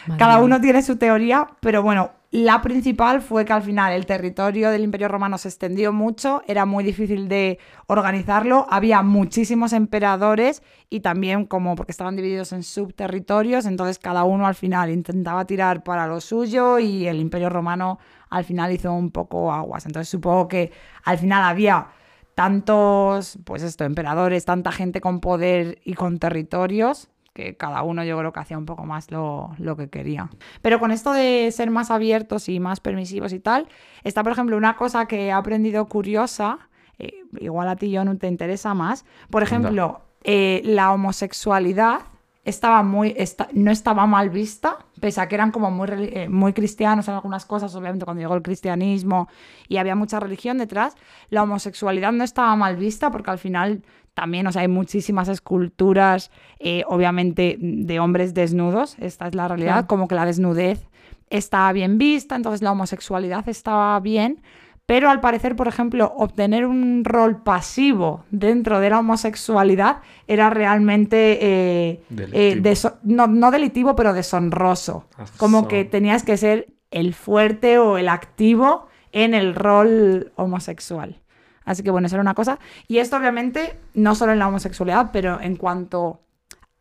[0.06, 4.04] Madre Cada uno tiene su teoría, pero bueno, la principal fue que al final el
[4.04, 10.62] territorio del Imperio Romano se extendió mucho, era muy difícil de organizarlo, había muchísimos emperadores
[10.90, 15.82] y también como porque estaban divididos en subterritorios, entonces cada uno al final intentaba tirar
[15.82, 17.98] para lo suyo y el Imperio Romano
[18.28, 19.86] al final hizo un poco aguas.
[19.86, 20.72] Entonces supongo que
[21.04, 21.86] al final había
[22.34, 28.16] tantos, pues esto, emperadores, tanta gente con poder y con territorios, que cada uno yo
[28.18, 30.30] creo que hacía un poco más lo, lo que quería.
[30.62, 33.68] Pero con esto de ser más abiertos y más permisivos y tal,
[34.04, 36.58] está por ejemplo una cosa que he aprendido curiosa,
[36.98, 42.00] eh, igual a ti yo no te interesa más, por ejemplo, eh, la homosexualidad
[42.44, 46.52] estaba muy, esta- no estaba mal vista, pese a que eran como muy, eh, muy
[46.52, 49.28] cristianos en algunas cosas, obviamente cuando llegó el cristianismo
[49.68, 50.94] y había mucha religión detrás,
[51.28, 53.82] la homosexualidad no estaba mal vista porque al final
[54.16, 59.72] también, o sea, hay muchísimas esculturas, eh, obviamente, de hombres desnudos, esta es la realidad,
[59.74, 59.86] Claro.
[59.86, 60.88] como que la desnudez
[61.30, 64.40] estaba bien vista, entonces la homosexualidad estaba bien,
[64.86, 69.98] pero al parecer, por ejemplo, obtener un rol pasivo dentro de la homosexualidad
[70.28, 72.00] era realmente eh,
[72.32, 75.04] eh, no, no delitivo, pero deshonroso.
[75.18, 80.32] Ah, Como so- que tenías que ser el fuerte o el activo en el rol
[80.36, 81.20] homosexual.
[81.66, 82.58] Así que bueno, eso era una cosa.
[82.88, 86.22] Y esto obviamente no solo en la homosexualidad, pero en cuanto...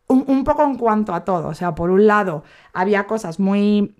[0.08, 1.50] Un, un poco en cuanto a todo.
[1.50, 3.96] O sea, por un lado, había cosas muy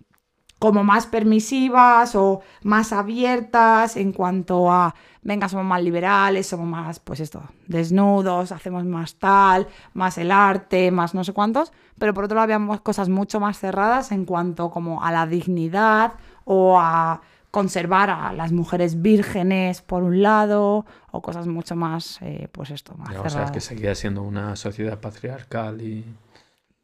[0.60, 7.00] como más permisivas o más abiertas en cuanto a, venga, somos más liberales, somos más,
[7.00, 12.26] pues esto, desnudos, hacemos más tal, más el arte, más no sé cuántos, pero por
[12.26, 16.14] otro lado había cosas mucho más cerradas en cuanto como a la dignidad
[16.46, 17.22] o a
[17.60, 22.96] conservar a las mujeres vírgenes por un lado o cosas mucho más, eh, pues esto,
[22.98, 23.52] más Ya, o sea, cerradas.
[23.52, 26.04] que seguía siendo una sociedad patriarcal y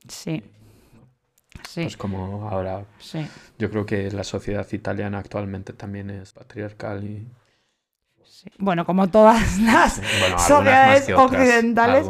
[0.07, 0.41] Sí.
[1.67, 3.28] Sí, pues como ahora sí.
[3.59, 7.28] yo creo que la sociedad italiana actualmente también es patriarcal y
[8.44, 8.50] sí.
[8.58, 12.08] Bueno, como todas las bueno, sociedades otras, occidentales.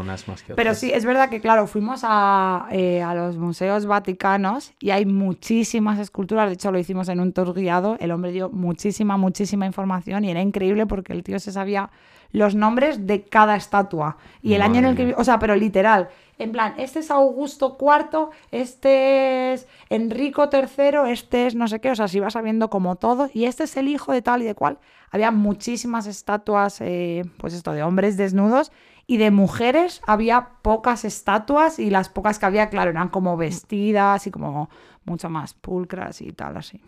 [0.56, 5.06] Pero sí, es verdad que, claro, fuimos a, eh, a los museos vaticanos y hay
[5.06, 6.48] muchísimas esculturas.
[6.48, 7.98] De hecho, lo hicimos en un tour guiado.
[8.00, 11.90] El hombre dio muchísima, muchísima información y era increíble porque el tío se sabía
[12.32, 15.16] los nombres de cada estatua y el año en el que...
[15.18, 16.10] O sea, pero literal.
[16.38, 21.92] En plan, este es Augusto IV, este es Enrico III, este es no sé qué.
[21.92, 23.30] O sea, se iba sabiendo como todo.
[23.34, 24.80] Y este es el hijo de tal y de cual.
[25.12, 28.72] Había muchísimas estatuas, eh, pues esto, de hombres desnudos
[29.12, 34.26] y de mujeres había pocas estatuas y las pocas que había, claro, eran como vestidas
[34.26, 34.70] y como
[35.06, 36.82] mucho más pulcras y tal, así.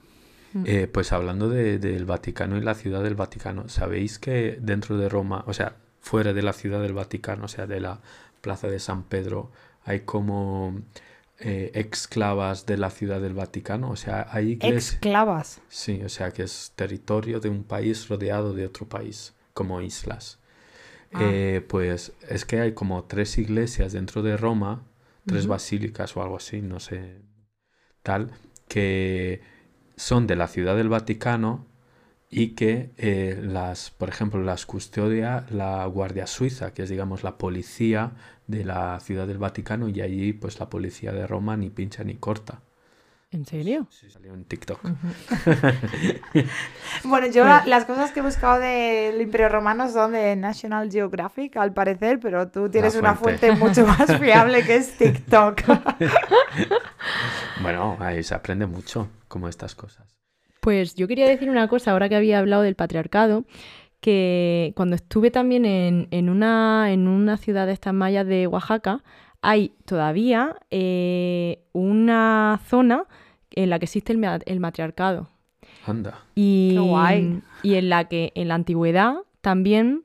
[0.65, 5.09] Eh, pues hablando de- del Vaticano y la ciudad del Vaticano, ¿sabéis que dentro de
[5.09, 8.01] Roma, o sea, fuera de la ciudad del Vaticano, o sea, de la
[8.41, 9.51] plaza de San Pedro,
[9.83, 10.81] hay como
[11.39, 13.89] eh, exclavas de la ciudad del Vaticano?
[13.89, 14.93] O sea, hay iglesias...
[14.93, 15.61] Exclavas.
[15.69, 20.39] Sí, o sea, que es territorio de un país rodeado de otro país, como islas.
[21.13, 21.19] Ah.
[21.21, 24.83] Eh, pues es que hay como tres iglesias dentro de Roma,
[25.25, 27.21] tres basílicas o algo así, no sé,
[28.03, 28.31] tal,
[28.67, 29.41] que
[29.95, 31.65] son de la ciudad del Vaticano
[32.29, 37.37] y que eh, las, por ejemplo, las custodia la Guardia Suiza, que es, digamos, la
[37.37, 38.11] policía
[38.47, 42.15] de la ciudad del Vaticano y allí, pues, la policía de Roma ni pincha ni
[42.15, 42.61] corta.
[43.31, 43.87] ¿En serio?
[43.89, 44.79] Sí, salió en TikTok.
[47.03, 51.57] Bueno, yo la- las cosas que he buscado del Imperio Romano son de National Geographic,
[51.57, 55.61] al parecer, pero tú tienes una fuente mucho más fiable que es TikTok.
[57.63, 60.05] Bueno, ahí se aprende mucho, como estas cosas.
[60.59, 63.45] Pues yo quería decir una cosa, ahora que había hablado del patriarcado,
[63.99, 69.01] que cuando estuve también en, en una, en una ciudad de estas mayas de Oaxaca,
[69.41, 73.05] hay todavía eh, una zona
[73.51, 75.29] en la que existe el, el matriarcado.
[75.85, 76.19] Anda.
[76.35, 77.41] Y, Qué guay.
[77.61, 80.03] y en la que en la antigüedad también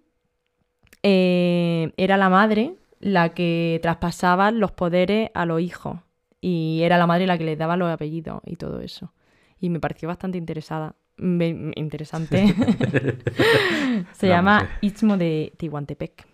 [1.02, 5.98] eh, era la madre la que traspasaba los poderes a los hijos.
[6.40, 9.12] Y era la madre la que les daba los apellidos y todo eso.
[9.60, 10.94] Y me pareció bastante interesada.
[11.16, 12.46] me- interesante.
[14.12, 14.70] Se La llama.
[14.80, 16.24] Istmo de Tihuantepec.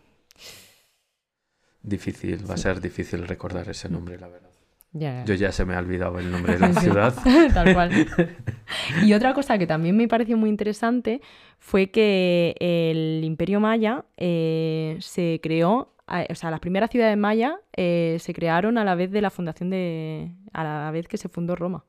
[1.83, 4.51] Difícil, va a ser difícil recordar ese nombre, la verdad.
[5.27, 7.15] Yo ya se me ha olvidado el nombre de la ciudad.
[7.53, 7.91] Tal cual.
[9.05, 11.21] Y otra cosa que también me pareció muy interesante
[11.59, 18.19] fue que el Imperio Maya eh, se creó, o sea, las primeras ciudades mayas eh,
[18.21, 21.57] se crearon a la vez de la fundación de, a la vez que se fundó
[21.57, 21.85] Roma,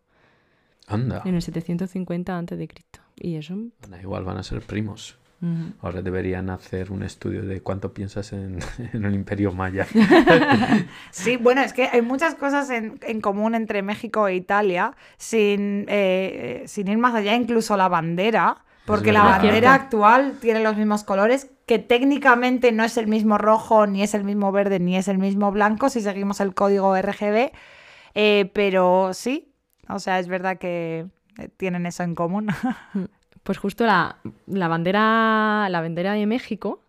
[0.87, 1.21] Anda.
[1.25, 2.69] en el 750 a.C.
[3.17, 3.57] Y eso,
[4.01, 5.17] igual van a ser primos.
[5.41, 5.73] Ujú.
[5.81, 8.59] Ahora deberían hacer un estudio de cuánto piensas en,
[8.93, 9.85] en el imperio maya.
[11.11, 15.85] Sí, bueno, es que hay muchas cosas en, en común entre México e Italia, sin,
[15.87, 19.69] eh, sin ir más allá, incluso la bandera, porque la bandera Cierto.
[19.69, 24.23] actual tiene los mismos colores, que técnicamente no es el mismo rojo, ni es el
[24.23, 27.51] mismo verde, ni es el mismo blanco, si seguimos el código RGB,
[28.13, 29.51] eh, pero sí,
[29.89, 31.07] o sea, es verdad que
[31.39, 32.47] eh, tienen eso en común.
[33.43, 34.17] Pues justo la,
[34.47, 36.81] la bandera, la bandera de México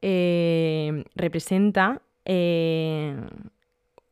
[0.00, 3.16] eh, representa eh,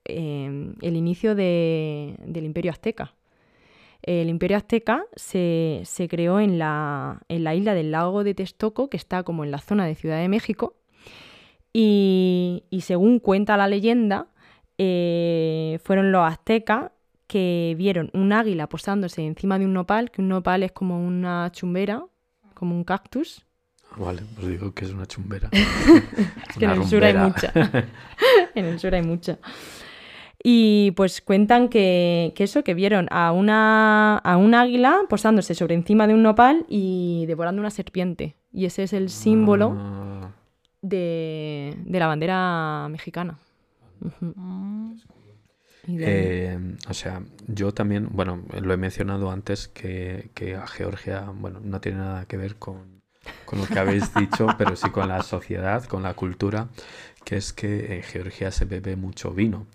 [0.04, 3.12] eh, el inicio de- del Imperio Azteca.
[4.06, 8.88] El Imperio Azteca se, se creó en la, en la isla del lago de Texcoco,
[8.88, 10.76] que está como en la zona de Ciudad de México.
[11.72, 14.28] Y, y según cuenta la leyenda,
[14.78, 16.92] eh, fueron los aztecas
[17.26, 21.50] que vieron un águila posándose encima de un nopal, que un nopal es como una
[21.50, 22.04] chumbera,
[22.54, 23.44] como un cactus.
[23.96, 25.50] Vale, os digo que es una chumbera.
[26.48, 27.52] Es que en el sur hay mucha.
[28.54, 29.38] en el sur hay mucha.
[30.48, 35.74] Y pues cuentan que, que eso, que vieron a una, a un águila posándose sobre
[35.74, 38.36] encima de un nopal y devorando una serpiente.
[38.52, 40.30] Y ese es el símbolo Ah,
[40.82, 43.40] de, de la bandera mexicana.
[45.88, 51.58] Eh, o sea, yo también, bueno, lo he mencionado antes que, que a Georgia, bueno,
[51.60, 53.02] no tiene nada que ver con,
[53.46, 56.68] con lo que habéis dicho, pero sí con la sociedad, con la cultura,
[57.24, 59.66] que es que en Georgia se bebe mucho vino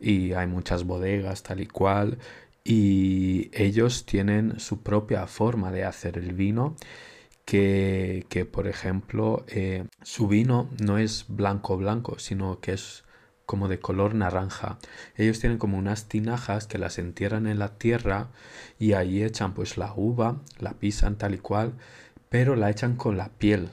[0.00, 2.18] y hay muchas bodegas tal y cual
[2.64, 6.76] y ellos tienen su propia forma de hacer el vino
[7.44, 13.04] que, que, por ejemplo eh, su vino no es blanco blanco sino que es
[13.46, 14.78] como de color naranja.
[15.16, 18.28] Ellos tienen como unas tinajas que las entierran en la tierra
[18.78, 21.74] y ahí echan pues la uva la pisan tal y cual
[22.30, 23.68] pero la echan con la piel.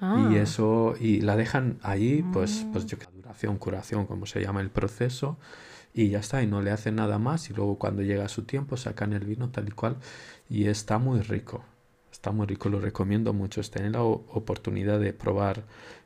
[0.00, 2.98] Ah, y eso, y la dejan ahí, pues, pues yo
[3.28, 5.36] duración, curación, como se llama el proceso,
[5.94, 8.76] y ya está, y no le hacen nada más, y luego cuando llega su tiempo
[8.76, 9.96] sacan el vino tal y cual,
[10.48, 11.62] y está muy rico,
[12.10, 15.62] está muy rico, lo recomiendo mucho, es tener la oportunidad de probar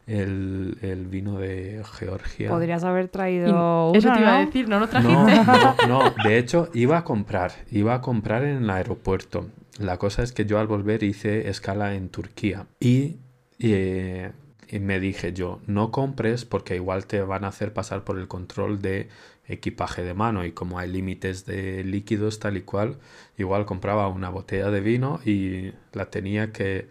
[0.07, 2.49] el, el vino de Georgia.
[2.51, 4.47] Podrías haber y- traído eso te iba a ¿no?
[4.47, 5.77] decir, ¿no lo No, trajiste?
[5.87, 9.47] no, no, de hecho iba a comprar, iba a comprar en el aeropuerto.
[9.79, 13.17] La cosa es que yo al volver hice escala en Turquía y,
[13.59, 14.33] eh,
[14.73, 18.27] y me dije yo, no compres porque igual te van a hacer pasar por el
[18.27, 19.09] control de
[19.47, 22.99] equipaje de mano y como hay límites de líquidos tal y cual,
[23.37, 26.89] igual compraba una botella de vino y la tenía que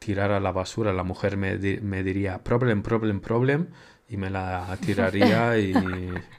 [0.00, 0.92] tirar a la basura.
[0.92, 3.68] La mujer me, me diría, problem, problem, problem,
[4.08, 5.72] y me la tiraría y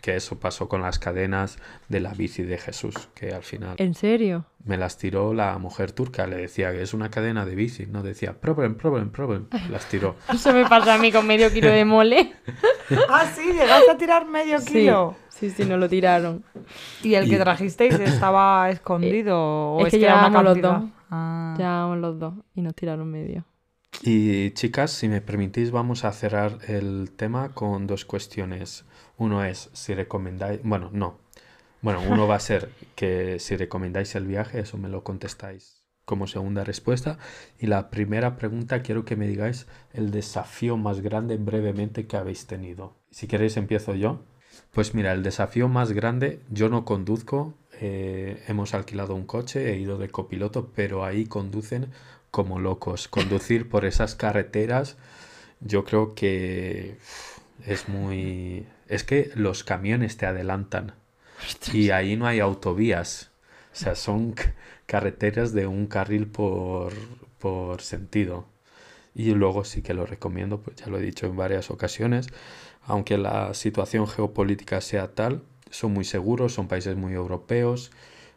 [0.01, 1.57] que eso pasó con las cadenas
[1.89, 4.45] de la bici de Jesús, que al final ¿En serio?
[4.63, 8.03] me las tiró la mujer turca, le decía que es una cadena de bici, no
[8.03, 10.16] decía, problem, problem, problem, las tiró.
[10.34, 12.34] Eso me pasa a mí con medio kilo de mole.
[13.09, 15.16] Ah, sí, llegaste a tirar medio kilo.
[15.30, 16.43] sí, sí, no lo tiraron.
[17.01, 19.74] ¿Y el que trajisteis estaba escondido?
[19.74, 20.84] ¿O es es que llevábamos los dos.
[21.09, 21.55] Ah.
[21.57, 23.43] Llevábamos los dos y nos tiraron medio.
[24.01, 28.85] Y chicas, si me permitís, vamos a cerrar el tema con dos cuestiones.
[29.17, 31.17] Uno es si recomendáis, bueno, no.
[31.81, 36.27] Bueno, uno va a ser que si recomendáis el viaje, eso me lo contestáis como
[36.27, 37.17] segunda respuesta.
[37.59, 42.45] Y la primera pregunta, quiero que me digáis el desafío más grande brevemente que habéis
[42.45, 42.95] tenido.
[43.11, 44.21] Si queréis, empiezo yo.
[44.71, 49.77] Pues mira, el desafío más grande, yo no conduzco, eh, hemos alquilado un coche, he
[49.77, 51.87] ido de copiloto, pero ahí conducen
[52.36, 53.07] como locos.
[53.07, 54.97] Conducir por esas carreteras,
[55.61, 56.97] yo creo que
[57.65, 58.67] es muy...
[58.89, 60.95] Es que los camiones te adelantan
[61.71, 63.31] y ahí no hay autovías.
[63.71, 64.36] O sea, son
[64.86, 66.91] carreteras de un carril por,
[67.39, 68.47] por sentido.
[69.13, 72.27] Y luego sí que lo recomiendo, pues ya lo he dicho en varias ocasiones,
[72.83, 77.91] aunque la situación geopolítica sea tal, son muy seguros, son países muy europeos,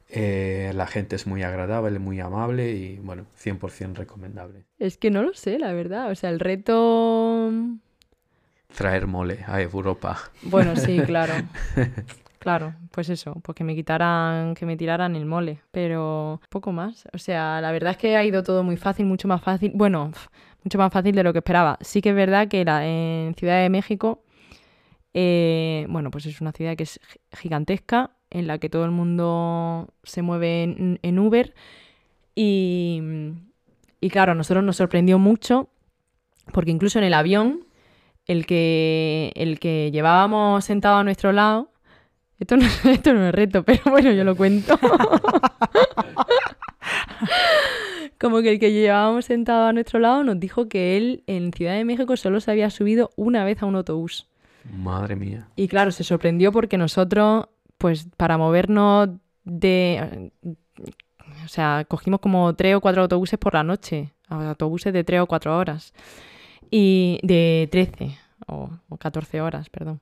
[0.09, 4.65] eh, la gente es muy agradable, muy amable y bueno, 100% recomendable.
[4.79, 6.11] Es que no lo sé, la verdad.
[6.11, 7.51] O sea, el reto...
[8.75, 10.19] Traer mole a Europa.
[10.43, 11.35] Bueno, sí, claro.
[12.39, 17.09] Claro, pues eso, pues que me quitaran, que me tiraran el mole, pero poco más.
[17.13, 19.73] O sea, la verdad es que ha ido todo muy fácil, mucho más fácil.
[19.75, 20.13] Bueno,
[20.63, 21.79] mucho más fácil de lo que esperaba.
[21.81, 24.23] Sí que es verdad que la, en Ciudad de México,
[25.15, 25.58] eh,
[25.89, 29.89] bueno, pues es una ciudad que es gi- gigantesca, en la que todo el mundo
[30.03, 30.63] se mueve
[31.03, 31.55] en, Uber.
[32.35, 33.01] Y,
[34.01, 35.69] y claro, a nosotros nos sorprendió mucho,
[36.53, 37.65] porque incluso en el avión,
[38.27, 41.71] el que, el que llevábamos sentado a nuestro lado,
[42.39, 44.79] esto no, esto no es reto, pero bueno, yo lo cuento.
[48.21, 51.75] como que el que llevábamos sentado a nuestro lado nos dijo que él en Ciudad
[51.75, 54.29] de México solo se había subido una vez a un autobús.
[54.73, 55.49] Madre mía.
[55.57, 57.47] Y claro, se sorprendió porque nosotros,
[57.79, 59.11] pues para movernos
[59.45, 60.33] de...
[61.45, 65.27] O sea, cogimos como tres o cuatro autobuses por la noche, autobuses de tres o
[65.27, 65.95] cuatro horas.
[66.71, 70.01] Y de 13 o, o 14 horas, perdón.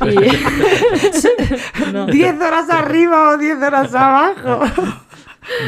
[0.10, 2.06] Y- No.
[2.06, 4.60] 10 horas arriba o 10 horas abajo.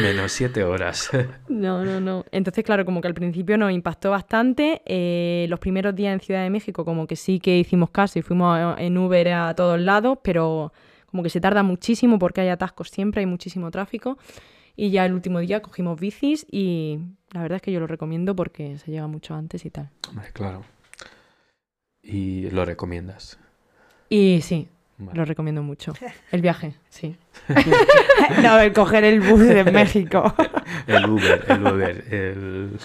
[0.01, 1.09] Menos siete horas.
[1.49, 2.23] No, no, no.
[2.31, 4.81] Entonces, claro, como que al principio nos impactó bastante.
[4.85, 8.21] Eh, los primeros días en Ciudad de México, como que sí que hicimos caso y
[8.21, 10.71] fuimos en Uber a todos lados, pero
[11.07, 14.17] como que se tarda muchísimo porque hay atascos siempre, hay muchísimo tráfico.
[14.75, 16.99] Y ya el último día cogimos bicis y
[17.31, 19.89] la verdad es que yo lo recomiendo porque se llega mucho antes y tal.
[20.09, 20.63] Hombre, claro.
[22.03, 23.39] Y lo recomiendas.
[24.09, 24.69] Y sí,
[24.99, 25.15] Vale.
[25.17, 25.93] lo recomiendo mucho.
[26.31, 27.15] El viaje, sí.
[28.41, 30.33] No, el coger el bus de México.
[30.87, 32.79] El Uber, el Uber, el...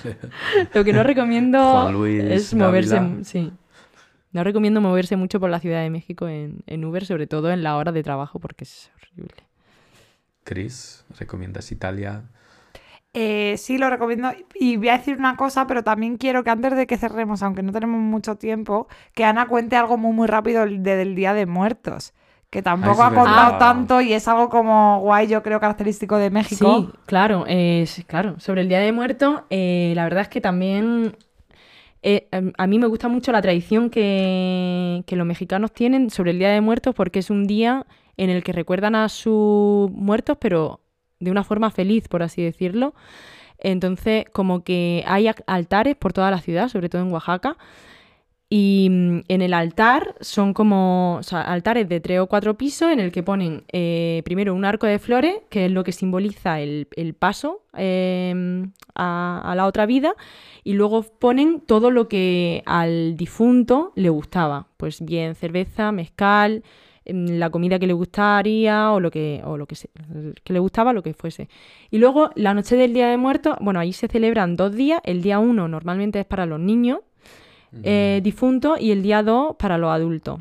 [0.75, 3.25] Lo que no recomiendo Juan Luis es moverse, Dávila.
[3.25, 3.53] sí.
[4.33, 7.63] No recomiendo moverse mucho por la Ciudad de México en, en Uber, sobre todo en
[7.63, 9.35] la hora de trabajo, porque es horrible.
[10.45, 12.23] Chris, ¿recomiendas Italia?
[13.15, 14.31] Eh, sí, lo recomiendo.
[14.55, 17.63] Y voy a decir una cosa, pero también quiero que antes de que cerremos, aunque
[17.63, 21.47] no tenemos mucho tiempo, que Ana cuente algo muy, muy rápido del, del Día de
[21.47, 22.15] Muertos.
[22.49, 23.59] Que tampoco ha contado verdad.
[23.59, 26.81] tanto y es algo como guay, yo creo, característico de México.
[26.93, 28.39] Sí, claro, es, claro.
[28.41, 31.17] Sobre el Día de Muertos, eh, la verdad es que también
[32.03, 36.33] eh, em, a mí me gusta mucho la tradición que, que los mexicanos tienen sobre
[36.33, 37.87] el Día de Muertos porque es un día
[38.19, 40.82] en el que recuerdan a sus muertos, pero
[41.23, 42.95] de una forma feliz, por así decirlo.
[43.59, 47.57] Entonces, como que hay altares por toda la ciudad, sobre todo en Oaxaca.
[48.55, 53.11] Y mm, en el altar son como altares de tres o cuatro pisos en el
[53.11, 57.15] que ponen eh, primero un arco de flores, que es lo que simboliza el, el
[57.15, 58.35] paso eh,
[58.95, 60.15] a, a la otra vida,
[60.65, 64.67] y luego ponen todo lo que al difunto le gustaba.
[64.77, 66.63] Pues bien, cerveza, mezcal, em,
[67.05, 69.91] la comida que le gustaría o lo que, o lo que, se-
[70.45, 71.49] que le gustaba, lo que fuese.
[71.91, 75.01] Y luego la noche del Día de Muertos, bueno, ahí se celebran dos días.
[75.05, 77.01] El día uno normalmente es para los niños
[77.85, 80.41] eh, difuntos y el día 2 para los adultos.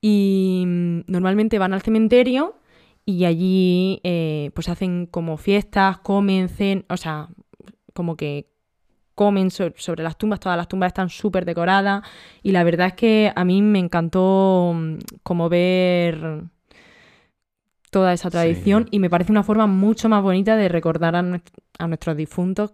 [0.00, 2.54] Y mm, normalmente van al cementerio
[3.04, 7.28] y allí eh, pues hacen como fiestas, comen, cen, o sea,
[7.94, 8.46] como que
[9.20, 12.02] comen so- sobre las tumbas, todas las tumbas están súper decoradas
[12.42, 16.44] y la verdad es que a mí me encantó mm, como ver
[17.90, 18.88] toda esa tradición Sí.
[18.92, 21.18] y me parece una forma mucho más bonita de recordar a,
[21.78, 22.72] a nuestros difuntos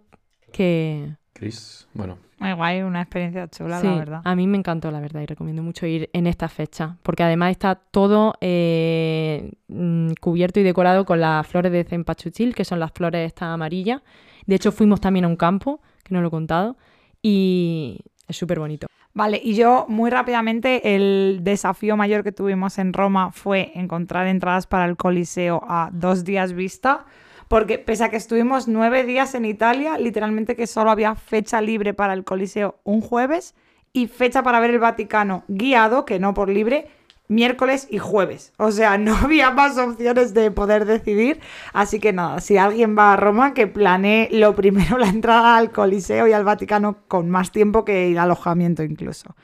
[0.53, 4.21] que, Chris, bueno, Muy guay, una experiencia chula, Sí, la verdad.
[4.23, 7.51] a mí me encantó, la verdad, y recomiendo mucho ir en esta fecha, porque además
[7.51, 12.91] está todo eh, mm, cubierto y decorado con las flores de cempachuchil, que son las
[12.93, 14.01] flores estas amarillas.
[14.45, 16.77] De hecho, fuimos también a un campo, que no lo he contado,
[17.21, 18.87] y es súper bonito.
[19.13, 24.67] Vale, y yo muy rápidamente el desafío mayor que tuvimos en Roma fue encontrar entradas
[24.67, 27.05] para el Coliseo a dos días vista,
[27.47, 31.93] porque pese a que estuvimos nueve días en Italia, literalmente que solo había fecha libre
[31.95, 33.55] para el Coliseo un jueves
[33.91, 36.87] y fecha para ver el Vaticano guiado, que no por libre,
[37.27, 38.53] miércoles y jueves.
[38.57, 41.39] O sea, no había más opciones de poder decidir.
[41.73, 45.71] Así que nada, si alguien va a Roma, que planee lo primero la entrada al
[45.71, 49.35] Coliseo y al Vaticano con más tiempo que el alojamiento incluso.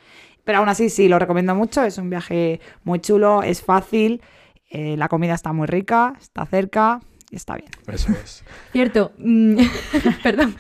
[0.44, 1.84] Pero aún así sí, lo recomiendo mucho.
[1.84, 4.22] Es un viaje muy chulo, es fácil,
[4.70, 7.70] eh, la comida está muy rica, está cerca y está bien.
[7.88, 8.44] eso es.
[8.72, 9.58] Cierto, mm,
[10.24, 10.56] perdón.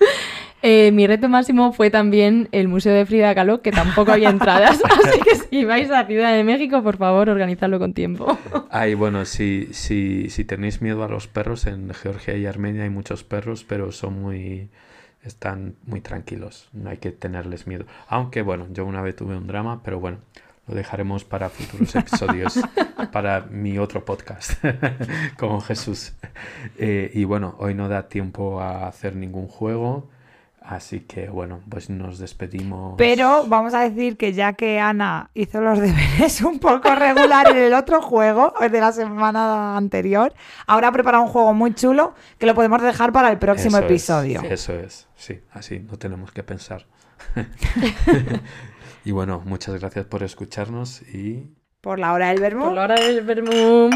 [0.66, 4.82] Eh, mi reto máximo fue también el Museo de Frida Kahlo, que tampoco había entradas.
[4.86, 8.38] Así que si vais a Ciudad de México, por favor, organizadlo con tiempo.
[8.70, 12.90] Ay, bueno, si, si, si tenéis miedo a los perros, en Georgia y Armenia hay
[12.90, 14.70] muchos perros, pero son muy...
[15.26, 17.84] están muy tranquilos, no hay que tenerles miedo.
[18.08, 20.20] Aunque, bueno, yo una vez tuve un drama, pero bueno,
[20.68, 22.58] lo dejaremos para futuros episodios,
[23.12, 24.64] para mi otro podcast
[25.38, 26.14] con Jesús.
[26.78, 30.10] Eh, y bueno, hoy no da tiempo a hacer ningún juego,
[30.66, 32.96] así que bueno, pues nos despedimos.
[32.98, 37.58] Pero vamos a decir que ya que Ana hizo los deberes un poco regular en
[37.58, 40.34] el otro juego de la semana anterior,
[40.66, 43.86] ahora ha preparado un juego muy chulo que lo podemos dejar para el próximo Eso
[43.86, 44.42] es, episodio.
[44.44, 46.86] eso es, sí, así no tenemos que pensar.
[49.06, 51.52] y bueno, muchas gracias por escucharnos y
[51.82, 52.66] Por la hora del vermú.
[52.66, 53.90] Por la hora del vermú.